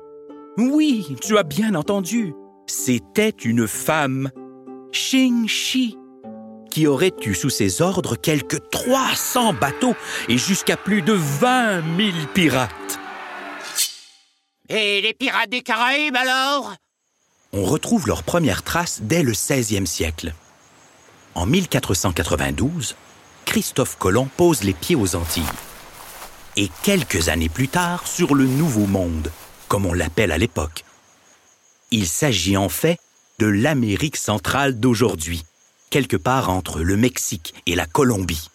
Oui, 0.58 1.16
tu 1.22 1.38
as 1.38 1.44
bien 1.44 1.74
entendu, 1.74 2.34
c'était 2.66 3.30
une 3.30 3.68
femme, 3.68 4.30
Xing 4.92 5.46
Shi, 5.48 5.96
qui 6.70 6.86
aurait 6.86 7.14
eu 7.24 7.34
sous 7.34 7.50
ses 7.50 7.80
ordres 7.80 8.16
quelques 8.16 8.68
300 8.70 9.54
bateaux 9.54 9.94
et 10.28 10.36
jusqu'à 10.36 10.76
plus 10.76 11.00
de 11.00 11.12
20 11.12 11.82
000 11.96 12.10
pirates. 12.34 12.98
Et 14.68 15.00
les 15.00 15.14
pirates 15.14 15.50
des 15.50 15.62
Caraïbes 15.62 16.16
alors? 16.16 16.74
On 17.52 17.64
retrouve 17.64 18.08
leurs 18.08 18.24
premières 18.24 18.64
traces 18.64 19.00
dès 19.02 19.22
le 19.22 19.32
16e 19.32 19.86
siècle. 19.86 20.34
En 21.36 21.46
1492, 21.46 22.96
Christophe 23.44 23.96
Colomb 23.96 24.28
pose 24.36 24.64
les 24.64 24.72
pieds 24.72 24.96
aux 24.96 25.14
Antilles. 25.14 25.44
Et 26.58 26.70
quelques 26.82 27.28
années 27.28 27.50
plus 27.50 27.68
tard, 27.68 28.06
sur 28.06 28.34
le 28.34 28.46
Nouveau 28.46 28.86
Monde, 28.86 29.30
comme 29.68 29.84
on 29.84 29.92
l'appelle 29.92 30.32
à 30.32 30.38
l'époque. 30.38 30.84
Il 31.90 32.06
s'agit 32.06 32.56
en 32.56 32.70
fait 32.70 32.98
de 33.38 33.46
l'Amérique 33.46 34.16
centrale 34.16 34.80
d'aujourd'hui, 34.80 35.44
quelque 35.90 36.16
part 36.16 36.48
entre 36.48 36.80
le 36.80 36.96
Mexique 36.96 37.54
et 37.66 37.74
la 37.74 37.84
Colombie. 37.84 38.48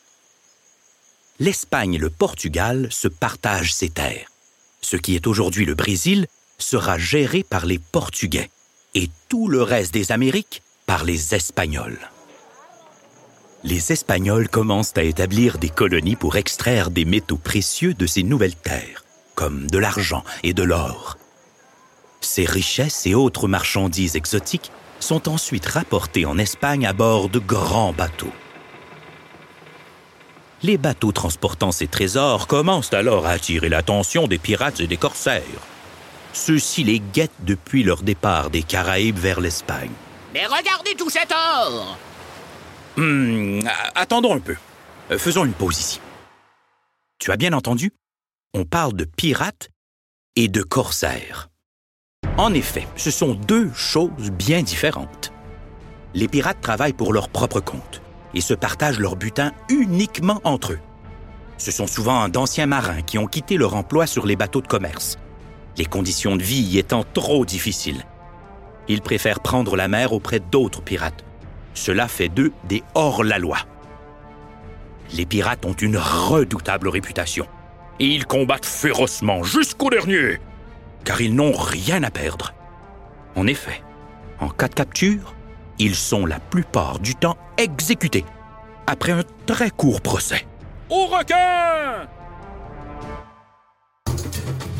L'Espagne 1.39 1.93
et 1.93 1.99
le 1.99 2.09
Portugal 2.09 2.87
se 2.91 3.07
partagent 3.07 3.73
ces 3.73 3.89
terres. 3.89 4.31
Ce 4.81 4.97
qui 4.97 5.15
est 5.15 5.27
aujourd'hui 5.27 5.65
le 5.65 5.75
Brésil 5.75 6.25
sera 6.57 6.97
géré 6.97 7.43
par 7.43 7.67
les 7.67 7.79
Portugais 7.79 8.49
et 8.95 9.09
tout 9.29 9.47
le 9.47 9.61
reste 9.61 9.93
des 9.93 10.11
Amériques 10.11 10.63
par 10.87 11.03
les 11.03 11.35
Espagnols. 11.35 11.99
Les 13.63 13.91
Espagnols 13.91 14.49
commencent 14.49 14.97
à 14.97 15.03
établir 15.03 15.59
des 15.59 15.69
colonies 15.69 16.15
pour 16.15 16.35
extraire 16.35 16.89
des 16.89 17.05
métaux 17.05 17.37
précieux 17.37 17.93
de 17.93 18.07
ces 18.07 18.23
nouvelles 18.23 18.55
terres, 18.55 19.05
comme 19.35 19.69
de 19.69 19.77
l'argent 19.77 20.23
et 20.41 20.53
de 20.53 20.63
l'or. 20.63 21.17
Ces 22.21 22.45
richesses 22.45 23.05
et 23.05 23.13
autres 23.13 23.47
marchandises 23.47 24.15
exotiques 24.15 24.71
sont 24.99 25.29
ensuite 25.29 25.67
rapportées 25.67 26.25
en 26.25 26.39
Espagne 26.39 26.87
à 26.87 26.93
bord 26.93 27.29
de 27.29 27.37
grands 27.37 27.93
bateaux. 27.93 28.33
Les 30.63 30.79
bateaux 30.79 31.11
transportant 31.11 31.71
ces 31.71 31.87
trésors 31.87 32.47
commencent 32.47 32.93
alors 32.93 33.27
à 33.27 33.31
attirer 33.31 33.69
l'attention 33.69 34.27
des 34.27 34.39
pirates 34.39 34.79
et 34.79 34.87
des 34.87 34.97
corsaires. 34.97 35.43
Ceux-ci 36.33 36.83
les 36.83 36.99
guettent 36.99 37.31
depuis 37.41 37.83
leur 37.83 38.01
départ 38.01 38.49
des 38.49 38.63
Caraïbes 38.63 39.19
vers 39.19 39.39
l'Espagne. 39.39 39.91
Mais 40.33 40.45
regardez 40.47 40.95
tout 40.95 41.09
cet 41.09 41.31
or 41.31 41.97
Hum, 42.97 43.61
attendons 43.95 44.35
un 44.35 44.39
peu. 44.39 44.55
Euh, 45.11 45.17
faisons 45.17 45.45
une 45.45 45.53
pause 45.53 45.79
ici. 45.79 46.01
Tu 47.19 47.31
as 47.31 47.37
bien 47.37 47.53
entendu? 47.53 47.91
On 48.53 48.65
parle 48.65 48.93
de 48.93 49.05
pirates 49.05 49.69
et 50.35 50.47
de 50.47 50.61
corsaires. 50.61 51.49
En 52.37 52.53
effet, 52.53 52.87
ce 52.95 53.11
sont 53.11 53.33
deux 53.33 53.71
choses 53.73 54.31
bien 54.31 54.63
différentes. 54.63 55.31
Les 56.13 56.27
pirates 56.27 56.61
travaillent 56.61 56.93
pour 56.93 57.13
leur 57.13 57.29
propre 57.29 57.59
compte 57.59 58.01
et 58.33 58.41
se 58.41 58.53
partagent 58.53 58.99
leur 58.99 59.15
butin 59.15 59.51
uniquement 59.69 60.41
entre 60.43 60.73
eux. 60.73 60.79
Ce 61.57 61.71
sont 61.71 61.87
souvent 61.87 62.27
d'anciens 62.27 62.65
marins 62.65 63.01
qui 63.01 63.17
ont 63.17 63.27
quitté 63.27 63.57
leur 63.57 63.75
emploi 63.75 64.07
sur 64.07 64.25
les 64.25 64.35
bateaux 64.35 64.61
de 64.61 64.67
commerce, 64.67 65.17
les 65.77 65.85
conditions 65.85 66.35
de 66.35 66.43
vie 66.43 66.61
y 66.61 66.79
étant 66.79 67.03
trop 67.03 67.45
difficiles. 67.45 68.03
Ils 68.87 69.01
préfèrent 69.01 69.41
prendre 69.41 69.75
la 69.75 69.87
mer 69.87 70.11
auprès 70.11 70.39
d'autres 70.39 70.81
pirates. 70.81 71.23
Cela 71.73 72.07
fait 72.07 72.29
d'eux 72.29 72.51
des 72.65 72.83
hors-la-loi. 72.95 73.57
Les 75.13 75.25
pirates 75.25 75.65
ont 75.65 75.73
une 75.73 75.97
redoutable 75.97 76.87
réputation 76.87 77.47
et 77.99 78.05
ils 78.05 78.25
combattent 78.25 78.65
férocement 78.65 79.43
jusqu'au 79.43 79.89
dernier, 79.89 80.39
car 81.03 81.21
ils 81.21 81.35
n'ont 81.35 81.51
rien 81.53 82.03
à 82.03 82.09
perdre. 82.09 82.53
En 83.35 83.47
effet, 83.47 83.81
en 84.39 84.49
cas 84.49 84.67
de 84.67 84.73
capture, 84.73 85.35
ils 85.79 85.95
sont 85.95 86.25
la 86.25 86.39
plupart 86.39 86.99
du 86.99 87.15
temps 87.15 87.37
exécutés 87.57 88.25
après 88.87 89.11
un 89.11 89.23
très 89.45 89.69
court 89.69 90.01
procès. 90.01 90.45
Au 90.89 91.05
requin 91.05 92.07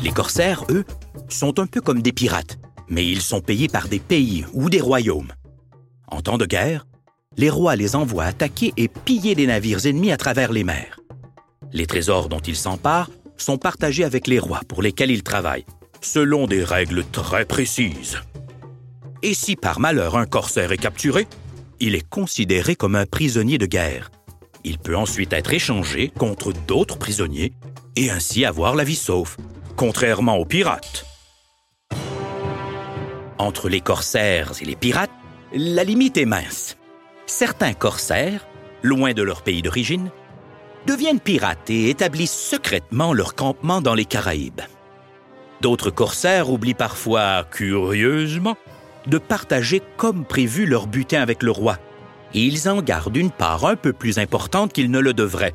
Les 0.02 0.10
corsaires, 0.10 0.64
eux, 0.70 0.84
sont 1.28 1.58
un 1.58 1.66
peu 1.66 1.80
comme 1.80 2.02
des 2.02 2.12
pirates, 2.12 2.58
mais 2.88 3.06
ils 3.06 3.22
sont 3.22 3.40
payés 3.40 3.68
par 3.68 3.88
des 3.88 4.00
pays 4.00 4.44
ou 4.52 4.68
des 4.68 4.80
royaumes. 4.80 5.32
En 6.12 6.20
temps 6.20 6.36
de 6.36 6.44
guerre, 6.44 6.86
les 7.38 7.48
rois 7.48 7.74
les 7.74 7.96
envoient 7.96 8.24
attaquer 8.24 8.74
et 8.76 8.88
piller 8.88 9.34
les 9.34 9.46
navires 9.46 9.86
ennemis 9.86 10.12
à 10.12 10.18
travers 10.18 10.52
les 10.52 10.62
mers. 10.62 11.00
Les 11.72 11.86
trésors 11.86 12.28
dont 12.28 12.38
ils 12.38 12.56
s'emparent 12.56 13.10
sont 13.38 13.56
partagés 13.56 14.04
avec 14.04 14.26
les 14.26 14.38
rois 14.38 14.60
pour 14.68 14.82
lesquels 14.82 15.10
ils 15.10 15.22
travaillent, 15.22 15.64
selon 16.02 16.46
des 16.46 16.64
règles 16.64 17.04
très 17.10 17.46
précises. 17.46 18.18
Et 19.22 19.32
si 19.32 19.56
par 19.56 19.80
malheur 19.80 20.18
un 20.18 20.26
corsaire 20.26 20.72
est 20.72 20.76
capturé, 20.76 21.26
il 21.80 21.94
est 21.94 22.06
considéré 22.06 22.76
comme 22.76 22.94
un 22.94 23.06
prisonnier 23.06 23.56
de 23.56 23.66
guerre. 23.66 24.10
Il 24.64 24.78
peut 24.78 24.96
ensuite 24.96 25.32
être 25.32 25.54
échangé 25.54 26.12
contre 26.18 26.52
d'autres 26.52 26.98
prisonniers 26.98 27.54
et 27.96 28.10
ainsi 28.10 28.44
avoir 28.44 28.74
la 28.74 28.84
vie 28.84 28.96
sauve, 28.96 29.38
contrairement 29.76 30.36
aux 30.36 30.44
pirates. 30.44 31.06
Entre 33.38 33.70
les 33.70 33.80
corsaires 33.80 34.52
et 34.60 34.66
les 34.66 34.76
pirates, 34.76 35.10
la 35.54 35.84
limite 35.84 36.16
est 36.16 36.24
mince. 36.24 36.76
Certains 37.26 37.74
corsaires, 37.74 38.46
loin 38.82 39.12
de 39.12 39.22
leur 39.22 39.42
pays 39.42 39.62
d'origine, 39.62 40.10
deviennent 40.86 41.20
pirates 41.20 41.68
et 41.70 41.90
établissent 41.90 42.36
secrètement 42.36 43.12
leur 43.12 43.34
campement 43.34 43.80
dans 43.80 43.94
les 43.94 44.04
Caraïbes. 44.04 44.62
D'autres 45.60 45.90
corsaires 45.90 46.50
oublient 46.50 46.74
parfois, 46.74 47.44
curieusement, 47.50 48.56
de 49.06 49.18
partager 49.18 49.82
comme 49.96 50.24
prévu 50.24 50.66
leur 50.66 50.86
butin 50.86 51.20
avec 51.20 51.42
le 51.42 51.50
roi, 51.50 51.78
et 52.34 52.40
ils 52.40 52.68
en 52.68 52.82
gardent 52.82 53.16
une 53.16 53.30
part 53.30 53.64
un 53.66 53.76
peu 53.76 53.92
plus 53.92 54.18
importante 54.18 54.72
qu'ils 54.72 54.90
ne 54.90 54.98
le 54.98 55.12
devraient. 55.12 55.54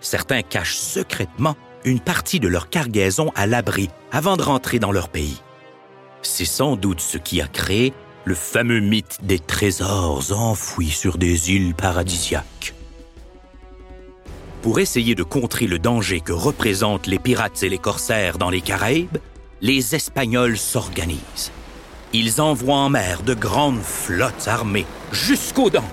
Certains 0.00 0.42
cachent 0.42 0.76
secrètement 0.76 1.56
une 1.84 2.00
partie 2.00 2.40
de 2.40 2.48
leur 2.48 2.68
cargaison 2.68 3.30
à 3.36 3.46
l'abri 3.46 3.88
avant 4.12 4.36
de 4.36 4.42
rentrer 4.42 4.78
dans 4.78 4.92
leur 4.92 5.08
pays. 5.08 5.40
C'est 6.22 6.44
sans 6.44 6.76
doute 6.76 7.00
ce 7.00 7.16
qui 7.16 7.40
a 7.40 7.46
créé 7.46 7.94
le 8.24 8.34
fameux 8.34 8.80
mythe 8.80 9.18
des 9.22 9.38
trésors 9.38 10.32
enfouis 10.32 10.90
sur 10.90 11.16
des 11.16 11.52
îles 11.52 11.74
paradisiaques. 11.74 12.74
Pour 14.62 14.78
essayer 14.78 15.14
de 15.14 15.22
contrer 15.22 15.66
le 15.66 15.78
danger 15.78 16.20
que 16.20 16.32
représentent 16.32 17.06
les 17.06 17.18
pirates 17.18 17.62
et 17.62 17.70
les 17.70 17.78
corsaires 17.78 18.36
dans 18.36 18.50
les 18.50 18.60
Caraïbes, 18.60 19.18
les 19.62 19.94
Espagnols 19.94 20.58
s'organisent. 20.58 21.50
Ils 22.12 22.40
envoient 22.40 22.76
en 22.76 22.90
mer 22.90 23.22
de 23.22 23.34
grandes 23.34 23.82
flottes 23.82 24.48
armées 24.48 24.86
jusqu'aux 25.12 25.70
dents. 25.70 25.88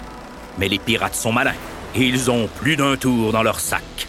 Mais 0.58 0.68
les 0.68 0.80
pirates 0.80 1.16
sont 1.16 1.32
malins 1.32 1.56
et 1.96 2.04
ils 2.04 2.30
ont 2.30 2.50
plus 2.60 2.76
d'un 2.76 2.98
tour 2.98 3.32
dans 3.32 3.44
leur 3.44 3.60
sac. 3.60 4.08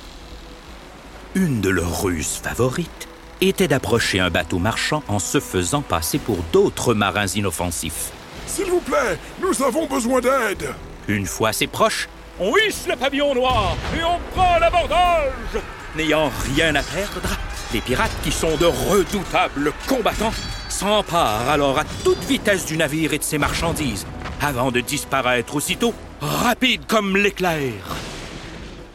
Une 1.35 1.61
de 1.61 1.69
leurs 1.69 2.03
ruses 2.03 2.41
favorites 2.43 3.09
était 3.41 3.69
d'approcher 3.69 4.21
un 4.21 4.31
bateau 4.31 4.59
marchand 4.59 5.03
en 5.09 5.19
se 5.19 5.41
faisant 5.41 5.83
passer 5.83 6.19
pour 6.19 6.39
d'autres 6.53 6.95
marins 6.95 7.27
inoffensifs. 7.27 8.11
S'il 8.47 8.67
vous 8.67 8.81
plaît, 8.81 9.19
nous 9.41 9.63
avons 9.63 9.87
besoin 9.87 10.21
d'aide. 10.21 10.75
Une 11.07 11.27
fois 11.27 11.51
assez 11.51 11.67
proche, 11.67 12.09
on 12.41 12.53
hisse 12.57 12.87
le 12.89 12.97
pavillon 12.97 13.35
noir 13.35 13.77
et 13.99 14.03
on 14.05 14.19
prend 14.35 14.59
l'abordage. 14.59 15.63
N'ayant 15.97 16.31
rien 16.55 16.75
à 16.75 16.83
perdre, 16.83 17.29
les 17.73 17.81
pirates, 17.81 18.17
qui 18.23 18.33
sont 18.33 18.57
de 18.57 18.67
redoutables 18.67 19.73
combattants, 19.87 20.33
s'emparent 20.69 21.49
alors 21.49 21.79
à 21.79 21.85
toute 22.05 22.23
vitesse 22.25 22.65
du 22.65 22.77
navire 22.77 23.13
et 23.13 23.19
de 23.19 23.23
ses 23.23 23.39
marchandises, 23.39 24.07
avant 24.41 24.71
de 24.71 24.81
disparaître 24.81 25.57
aussitôt, 25.57 25.95
rapide 26.21 26.83
comme 26.87 27.17
l'éclair. 27.17 27.73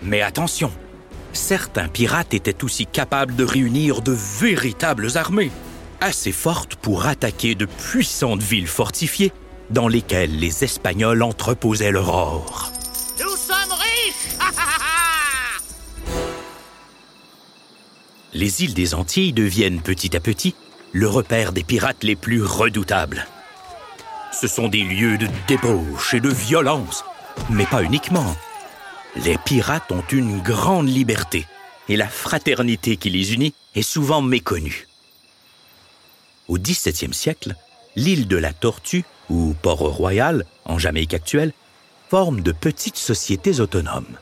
Mais 0.02 0.22
attention, 0.22 0.72
certains 1.34 1.88
pirates 1.88 2.34
étaient 2.34 2.64
aussi 2.64 2.86
capables 2.86 3.36
de 3.36 3.44
réunir 3.44 4.02
de 4.02 4.16
véritables 4.40 5.18
armées, 5.18 5.52
assez 6.02 6.32
fortes 6.32 6.76
pour 6.76 7.06
attaquer 7.06 7.56
de 7.56 7.66
puissantes 7.66 8.44
villes 8.44 8.68
fortifiées 8.68 9.34
dans 9.70 9.88
lesquelles 9.88 10.38
les 10.40 10.64
Espagnols 10.64 11.24
entreposaient 11.24 11.92
leur 11.92 12.10
or. 12.10 12.72
Nous 13.20 13.36
sommes 13.36 13.72
riches 13.72 14.38
les 18.34 18.64
îles 18.64 18.74
des 18.74 18.96
Antilles 18.96 19.34
deviennent 19.34 19.82
petit 19.82 20.16
à 20.16 20.20
petit 20.20 20.56
le 20.92 21.08
repère 21.08 21.54
des 21.54 21.64
pirates 21.64 22.04
les 22.04 22.16
plus 22.16 22.44
redoutables. 22.44 23.26
Ce 24.32 24.48
sont 24.48 24.68
des 24.68 24.84
lieux 24.84 25.18
de 25.18 25.28
débauche 25.48 26.14
et 26.14 26.20
de 26.20 26.30
violence, 26.30 27.04
mais 27.50 27.66
pas 27.66 27.84
uniquement. 27.84 28.36
Les 29.16 29.38
pirates 29.38 29.92
ont 29.92 30.04
une 30.12 30.42
grande 30.42 30.90
liberté 30.90 31.46
et 31.88 31.98
la 31.98 32.08
fraternité 32.08 32.98
qui 32.98 33.12
les 33.12 33.34
unit 33.34 33.54
est 33.76 33.84
souvent 33.84 34.22
méconnue. 34.22 34.88
Au 36.48 36.58
XVIIe 36.58 37.14
siècle, 37.14 37.56
l'île 37.96 38.28
de 38.28 38.38
la 38.38 38.54
Tortue, 38.54 39.06
ou 39.30 39.56
Port-Royal, 39.62 40.46
en 40.66 40.80
Jamaïque 40.80 41.14
actuelle, 41.14 41.54
forme 42.10 42.42
de 42.42 42.52
petites 42.52 42.98
sociétés 42.98 43.60
autonomes. 43.60 44.18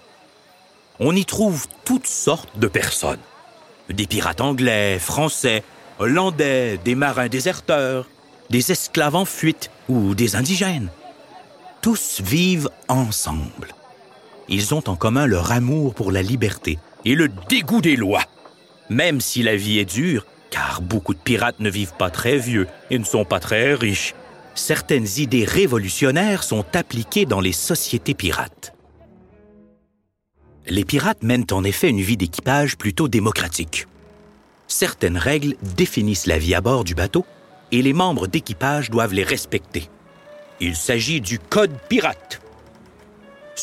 On 1.00 1.16
y 1.16 1.26
trouve 1.26 1.68
toutes 1.86 2.08
sortes 2.08 2.60
de 2.60 2.68
personnes. 2.68 3.20
Des 3.90 4.08
pirates 4.08 4.42
anglais, 4.42 5.00
français, 5.00 5.64
hollandais, 6.00 6.78
des 6.78 6.96
marins 6.96 7.28
déserteurs, 7.28 8.08
des 8.50 8.72
esclaves 8.72 9.16
en 9.16 9.26
fuite 9.26 9.72
ou 9.90 10.16
des 10.16 10.36
indigènes. 10.36 10.90
Tous 11.82 12.22
vivent 12.22 12.70
ensemble. 12.88 13.74
Ils 14.54 14.76
ont 14.76 14.84
en 14.88 14.98
commun 14.98 15.28
leur 15.28 15.54
amour 15.54 15.96
pour 15.96 16.12
la 16.12 16.22
liberté 16.22 16.78
et 17.06 17.16
le 17.16 17.30
dégoût 17.48 17.80
des 17.80 17.96
lois. 17.96 18.26
Même 18.90 19.22
si 19.22 19.44
la 19.44 19.56
vie 19.56 19.80
est 19.80 19.86
dure, 19.86 20.26
car 20.50 20.82
beaucoup 20.82 21.14
de 21.14 21.20
pirates 21.20 21.62
ne 21.62 21.70
vivent 21.70 21.96
pas 21.98 22.10
très 22.10 22.38
vieux 22.38 22.68
et 22.90 23.00
ne 23.00 23.06
sont 23.06 23.24
pas 23.24 23.40
très 23.40 23.74
riches, 23.74 24.14
certaines 24.54 25.08
idées 25.18 25.46
révolutionnaires 25.46 26.44
sont 26.44 26.66
appliquées 26.74 27.26
dans 27.26 27.40
les 27.40 27.54
sociétés 27.54 28.14
pirates. 28.14 28.76
Les 30.68 30.84
pirates 30.84 31.24
mènent 31.24 31.48
en 31.52 31.64
effet 31.64 31.90
une 31.90 32.02
vie 32.02 32.18
d'équipage 32.18 32.78
plutôt 32.78 33.08
démocratique. 33.08 33.88
Certaines 34.68 35.18
règles 35.18 35.56
définissent 35.78 36.28
la 36.28 36.38
vie 36.38 36.56
à 36.56 36.62
bord 36.62 36.84
du 36.84 36.94
bateau 36.94 37.26
et 37.72 37.82
les 37.82 37.94
membres 37.94 38.28
d'équipage 38.28 38.90
doivent 38.90 39.14
les 39.14 39.24
respecter. 39.24 39.90
Il 40.60 40.76
s'agit 40.76 41.22
du 41.22 41.40
Code 41.40 41.72
pirate. 41.88 42.42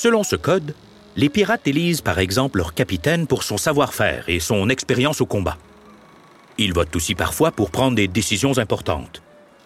Selon 0.01 0.23
ce 0.23 0.37
code, 0.37 0.77
les 1.17 1.29
pirates 1.29 1.67
élisent 1.67 2.03
par 2.03 2.21
exemple 2.21 2.59
leur 2.59 2.73
capitaine 2.73 3.27
pour 3.27 3.43
son 3.43 3.57
savoir-faire 3.57 4.29
et 4.29 4.39
son 4.39 4.69
expérience 4.69 5.21
au 5.21 5.27
combat. 5.27 5.59
Ils 6.57 6.73
votent 6.73 6.95
aussi 6.95 7.17
parfois 7.17 7.51
pour 7.51 7.73
prendre 7.73 7.97
des 7.97 8.07
décisions 8.07 8.59
importantes. 8.59 9.23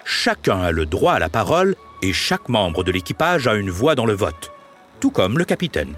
Chacun 0.06 0.62
a 0.62 0.70
le 0.70 0.86
droit 0.86 1.12
à 1.12 1.18
la 1.18 1.28
parole 1.28 1.76
et 2.00 2.14
chaque 2.14 2.48
membre 2.48 2.82
de 2.82 2.90
l'équipage 2.90 3.46
a 3.46 3.56
une 3.56 3.68
voix 3.68 3.94
dans 3.94 4.06
le 4.06 4.14
vote, 4.14 4.52
tout 5.00 5.10
comme 5.10 5.36
le 5.36 5.44
capitaine. 5.44 5.92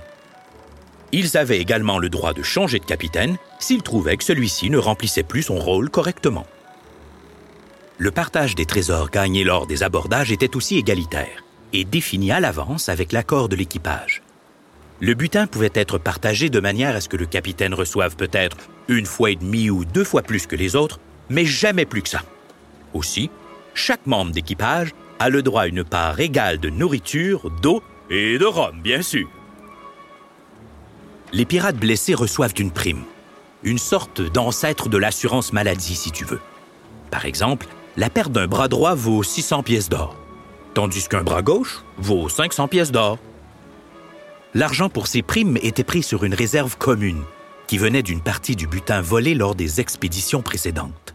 Ils 1.13 1.37
avaient 1.37 1.61
également 1.61 2.01
le 2.01 2.09
droit 2.09 2.33
de 2.33 2.43
changer 2.43 2.81
de 2.81 2.85
capitaine 2.85 3.37
s'ils 3.61 3.85
trouvaient 3.85 4.17
que 4.17 4.25
celui-ci 4.25 4.69
ne 4.69 4.79
remplissait 4.79 5.23
plus 5.23 5.45
son 5.45 5.61
rôle 5.61 5.91
correctement. 5.91 6.49
Le 7.99 8.11
partage 8.11 8.57
des 8.57 8.67
trésors 8.67 9.11
gagnés 9.11 9.45
lors 9.45 9.69
des 9.69 9.85
abordages 9.85 10.33
était 10.33 10.57
aussi 10.57 10.77
égalitaire 10.77 11.45
et 11.73 11.85
défini 11.85 12.33
à 12.33 12.41
l'avance 12.41 12.89
avec 12.89 13.13
l'accord 13.13 13.49
de 13.49 13.55
l'équipage. 13.55 14.24
Le 15.01 15.15
butin 15.15 15.47
pouvait 15.47 15.73
être 15.75 15.99
partagé 15.99 16.51
de 16.51 16.61
manière 16.61 16.95
à 16.95 17.01
ce 17.01 17.09
que 17.09 17.17
le 17.17 17.27
capitaine 17.27 17.75
reçoive 17.75 18.17
peut-être 18.17 18.57
une 18.89 19.07
fois 19.07 19.31
et 19.31 19.37
demie 19.37 19.69
ou 19.71 19.85
deux 19.85 20.05
fois 20.05 20.23
plus 20.23 20.47
que 20.47 20.57
les 20.57 20.77
autres, 20.77 21.01
mais 21.29 21.45
jamais 21.45 21.85
plus 21.85 22.03
que 22.03 22.09
ça. 22.09 22.23
Aussi, 22.93 23.31
chaque 23.75 24.07
membre 24.07 24.31
d'équipage 24.31 24.93
a 25.19 25.31
le 25.31 25.43
droit 25.43 25.63
à 25.63 25.67
une 25.67 25.85
part 25.85 26.21
égale 26.21 26.59
de 26.59 26.71
nourriture, 26.71 27.51
d'eau 27.63 27.83
et 28.09 28.39
de 28.39 28.45
rhum, 28.45 28.81
bien 28.83 29.03
sûr. 29.03 29.29
Les 31.33 31.45
pirates 31.45 31.77
blessés 31.77 32.15
reçoivent 32.15 32.55
une 32.59 32.71
prime, 32.71 33.03
une 33.65 33.79
sorte 33.79 34.21
d'ancêtre 34.23 34.89
de 34.89 34.99
l'assurance 34.99 35.53
maladie, 35.53 35.97
si 35.97 36.13
tu 36.13 36.25
veux. 36.25 36.41
Par 37.11 37.25
exemple, 37.25 37.67
la 37.97 38.11
perte 38.11 38.31
d'un 38.31 38.47
bras 38.47 38.69
droit 38.69 38.95
vaut 38.95 39.23
600 39.23 39.65
pièces 39.65 39.89
d'or, 39.89 40.17
tandis 40.75 41.09
qu'un 41.09 41.23
bras 41.23 41.43
gauche 41.43 41.83
vaut 41.99 42.29
500 42.29 42.69
pièces 42.69 42.93
d'or. 42.93 43.19
L'argent 44.55 44.89
pour 44.89 45.09
ces 45.09 45.23
primes 45.23 45.59
était 45.63 45.83
pris 45.83 46.05
sur 46.05 46.23
une 46.23 46.35
réserve 46.35 46.79
commune, 46.79 47.25
qui 47.67 47.77
venait 47.77 48.05
d'une 48.05 48.21
partie 48.21 48.55
du 48.55 48.69
butin 48.69 49.01
volé 49.01 49.35
lors 49.35 49.57
des 49.57 49.81
expéditions 49.81 50.43
précédentes. 50.43 51.15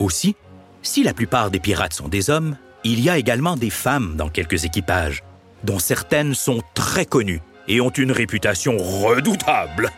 Aussi, 0.00 0.34
si 0.82 1.04
la 1.04 1.14
plupart 1.14 1.52
des 1.52 1.60
pirates 1.60 1.92
sont 1.92 2.08
des 2.08 2.30
hommes, 2.30 2.56
il 2.82 3.00
y 3.00 3.08
a 3.08 3.18
également 3.18 3.56
des 3.56 3.70
femmes 3.70 4.16
dans 4.16 4.28
quelques 4.28 4.64
équipages, 4.64 5.22
dont 5.62 5.78
certaines 5.78 6.34
sont 6.34 6.60
très 6.74 7.06
connues 7.06 7.40
et 7.68 7.80
ont 7.80 7.90
une 7.90 8.12
réputation 8.12 8.76
redoutable. 8.78 9.90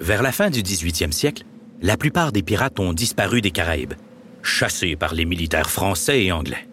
Vers 0.00 0.22
la 0.22 0.32
fin 0.32 0.48
du 0.48 0.62
18e 0.62 1.12
siècle, 1.12 1.44
la 1.82 1.98
plupart 1.98 2.32
des 2.32 2.42
pirates 2.42 2.80
ont 2.80 2.94
disparu 2.94 3.42
des 3.42 3.50
Caraïbes, 3.50 3.94
chassés 4.42 4.96
par 4.96 5.14
les 5.14 5.26
militaires 5.26 5.70
français 5.70 6.24
et 6.24 6.32
anglais. 6.32 6.66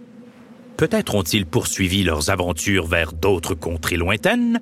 Peut-être 0.77 1.15
ont-ils 1.15 1.45
poursuivi 1.45 2.03
leurs 2.03 2.29
aventures 2.29 2.87
vers 2.87 3.13
d'autres 3.13 3.55
contrées 3.55 3.97
lointaines 3.97 4.59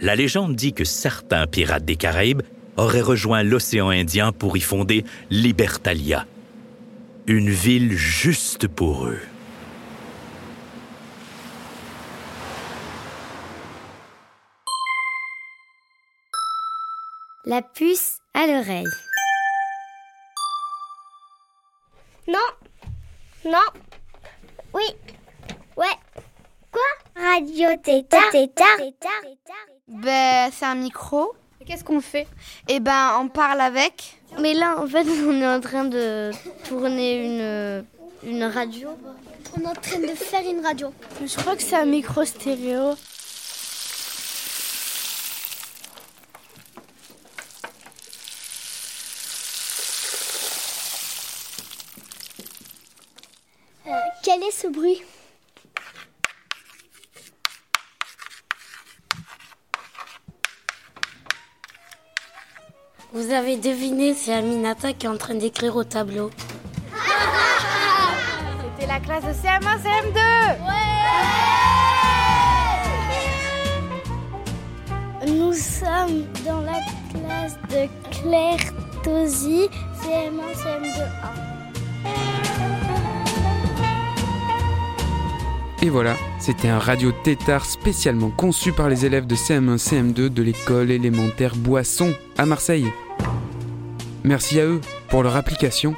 La 0.00 0.14
légende 0.14 0.54
dit 0.54 0.72
que 0.72 0.84
certains 0.84 1.46
pirates 1.46 1.84
des 1.84 1.96
Caraïbes 1.96 2.42
auraient 2.76 3.00
rejoint 3.00 3.42
l'océan 3.42 3.90
Indien 3.90 4.32
pour 4.32 4.56
y 4.56 4.60
fonder 4.60 5.04
Libertalia, 5.30 6.26
une 7.26 7.50
ville 7.50 7.92
juste 7.92 8.68
pour 8.68 9.06
eux. 9.06 9.20
La 17.46 17.60
puce 17.60 18.20
à 18.32 18.46
l'oreille. 18.46 18.86
Non. 22.26 22.38
Non. 23.44 23.58
Oui. 24.74 24.82
Ouais. 25.76 25.86
Quoi? 26.72 26.82
Radio 27.16 27.68
Tétard. 27.82 28.30
Tétard. 28.32 28.78
Ben, 29.86 30.50
c'est 30.52 30.64
un 30.64 30.74
micro. 30.74 31.32
Qu'est-ce 31.64 31.84
qu'on 31.84 32.00
fait? 32.00 32.26
Eh 32.68 32.80
ben, 32.80 33.18
on 33.20 33.28
parle 33.28 33.60
avec. 33.60 34.20
Mais 34.40 34.52
là, 34.52 34.76
en 34.78 34.86
fait, 34.86 35.06
on 35.08 35.40
est 35.40 35.46
en 35.46 35.60
train 35.60 35.84
de 35.84 36.30
tourner 36.68 37.24
une, 37.24 37.84
une 38.28 38.44
radio. 38.44 38.90
On 39.56 39.60
est 39.62 39.66
en 39.66 39.74
train 39.74 40.00
de 40.00 40.08
faire 40.08 40.42
une 40.42 40.64
radio. 40.66 40.92
Je 41.24 41.36
crois 41.36 41.54
que 41.54 41.62
c'est 41.62 41.76
un 41.76 41.86
micro 41.86 42.24
stéréo. 42.24 42.96
Euh, 53.86 53.90
quel 54.34 54.42
est 54.42 54.50
ce 54.50 54.66
bruit 54.66 55.00
Vous 63.12 63.30
avez 63.30 63.56
deviné, 63.56 64.12
c'est 64.14 64.32
Aminata 64.32 64.92
qui 64.92 65.06
est 65.06 65.08
en 65.08 65.16
train 65.16 65.36
d'écrire 65.36 65.76
au 65.76 65.84
tableau. 65.84 66.30
C'était 68.76 68.88
la 68.88 68.98
classe 68.98 69.22
de 69.22 69.30
CM1, 69.30 69.78
CM2 69.84 70.18
Nous 75.28 75.52
sommes 75.52 76.26
dans 76.44 76.60
la 76.62 76.80
classe 77.12 77.56
de 77.70 77.86
Claire 78.10 78.58
Tosi, 79.04 79.68
CM1, 80.02 80.54
CM2A. 80.56 82.33
Et 85.84 85.90
voilà, 85.90 86.16
c'était 86.38 86.68
un 86.68 86.78
radio 86.78 87.12
tétard 87.12 87.66
spécialement 87.66 88.30
conçu 88.30 88.72
par 88.72 88.88
les 88.88 89.04
élèves 89.04 89.26
de 89.26 89.34
CM1 89.34 89.76
CM2 89.76 90.30
de 90.30 90.42
l'école 90.42 90.90
élémentaire 90.90 91.54
Boisson 91.56 92.14
à 92.38 92.46
Marseille. 92.46 92.86
Merci 94.24 94.60
à 94.60 94.64
eux 94.64 94.80
pour 95.10 95.22
leur 95.22 95.36
application 95.36 95.94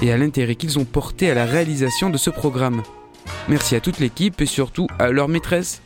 et 0.00 0.12
à 0.12 0.16
l'intérêt 0.16 0.54
qu'ils 0.54 0.78
ont 0.78 0.84
porté 0.84 1.32
à 1.32 1.34
la 1.34 1.46
réalisation 1.46 2.10
de 2.10 2.16
ce 2.16 2.30
programme. 2.30 2.84
Merci 3.48 3.74
à 3.74 3.80
toute 3.80 3.98
l'équipe 3.98 4.40
et 4.40 4.46
surtout 4.46 4.86
à 5.00 5.10
leur 5.10 5.26
maîtresse. 5.26 5.82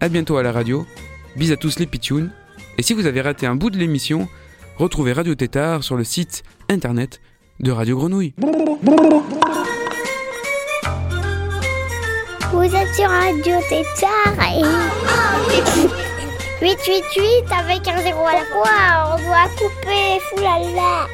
À 0.00 0.08
bientôt 0.08 0.38
à 0.38 0.42
la 0.42 0.50
radio. 0.50 0.86
Bis 1.36 1.52
à 1.52 1.56
tous 1.56 1.78
les 1.78 1.84
pitchouns. 1.84 2.30
Et 2.78 2.82
si 2.82 2.94
vous 2.94 3.04
avez 3.04 3.20
raté 3.20 3.44
un 3.44 3.56
bout 3.56 3.68
de 3.68 3.76
l'émission, 3.76 4.26
retrouvez 4.78 5.12
Radio 5.12 5.34
Tétard 5.34 5.84
sur 5.84 5.98
le 5.98 6.04
site 6.04 6.44
internet 6.70 7.20
de 7.60 7.72
Radio 7.72 7.98
Grenouille. 7.98 8.32
Vous 12.56 12.74
êtes 12.74 12.94
sur 12.94 13.06
Radio 13.06 13.56
Tétard 13.68 14.32
et... 14.40 14.62
888 16.64 17.44
avec 17.52 17.86
un 17.86 17.98
zéro 18.02 18.26
à 18.26 18.32
la 18.32 18.46
fois, 18.46 19.12
on 19.12 19.16
doit 19.26 19.50
couper, 19.58 20.18
foulala. 20.30 21.06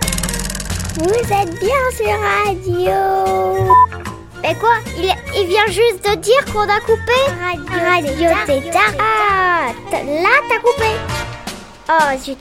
Vous 0.98 1.18
êtes 1.18 1.58
bien 1.58 1.90
sur 1.96 2.14
radio. 2.46 3.74
Mais 4.40 4.54
quoi 4.54 4.76
il, 4.96 5.12
il 5.36 5.48
vient 5.48 5.66
juste 5.66 6.08
de 6.08 6.14
dire 6.14 6.44
qu'on 6.52 6.60
a 6.60 6.78
coupé 6.78 7.18
Radio, 7.42 8.28
radio 8.28 8.30
Tétard. 8.46 8.94
Ah, 9.00 9.72
là 9.90 10.34
t'as 10.48 10.60
coupé. 10.60 10.92
Oh, 11.88 12.18
zut. 12.24 12.38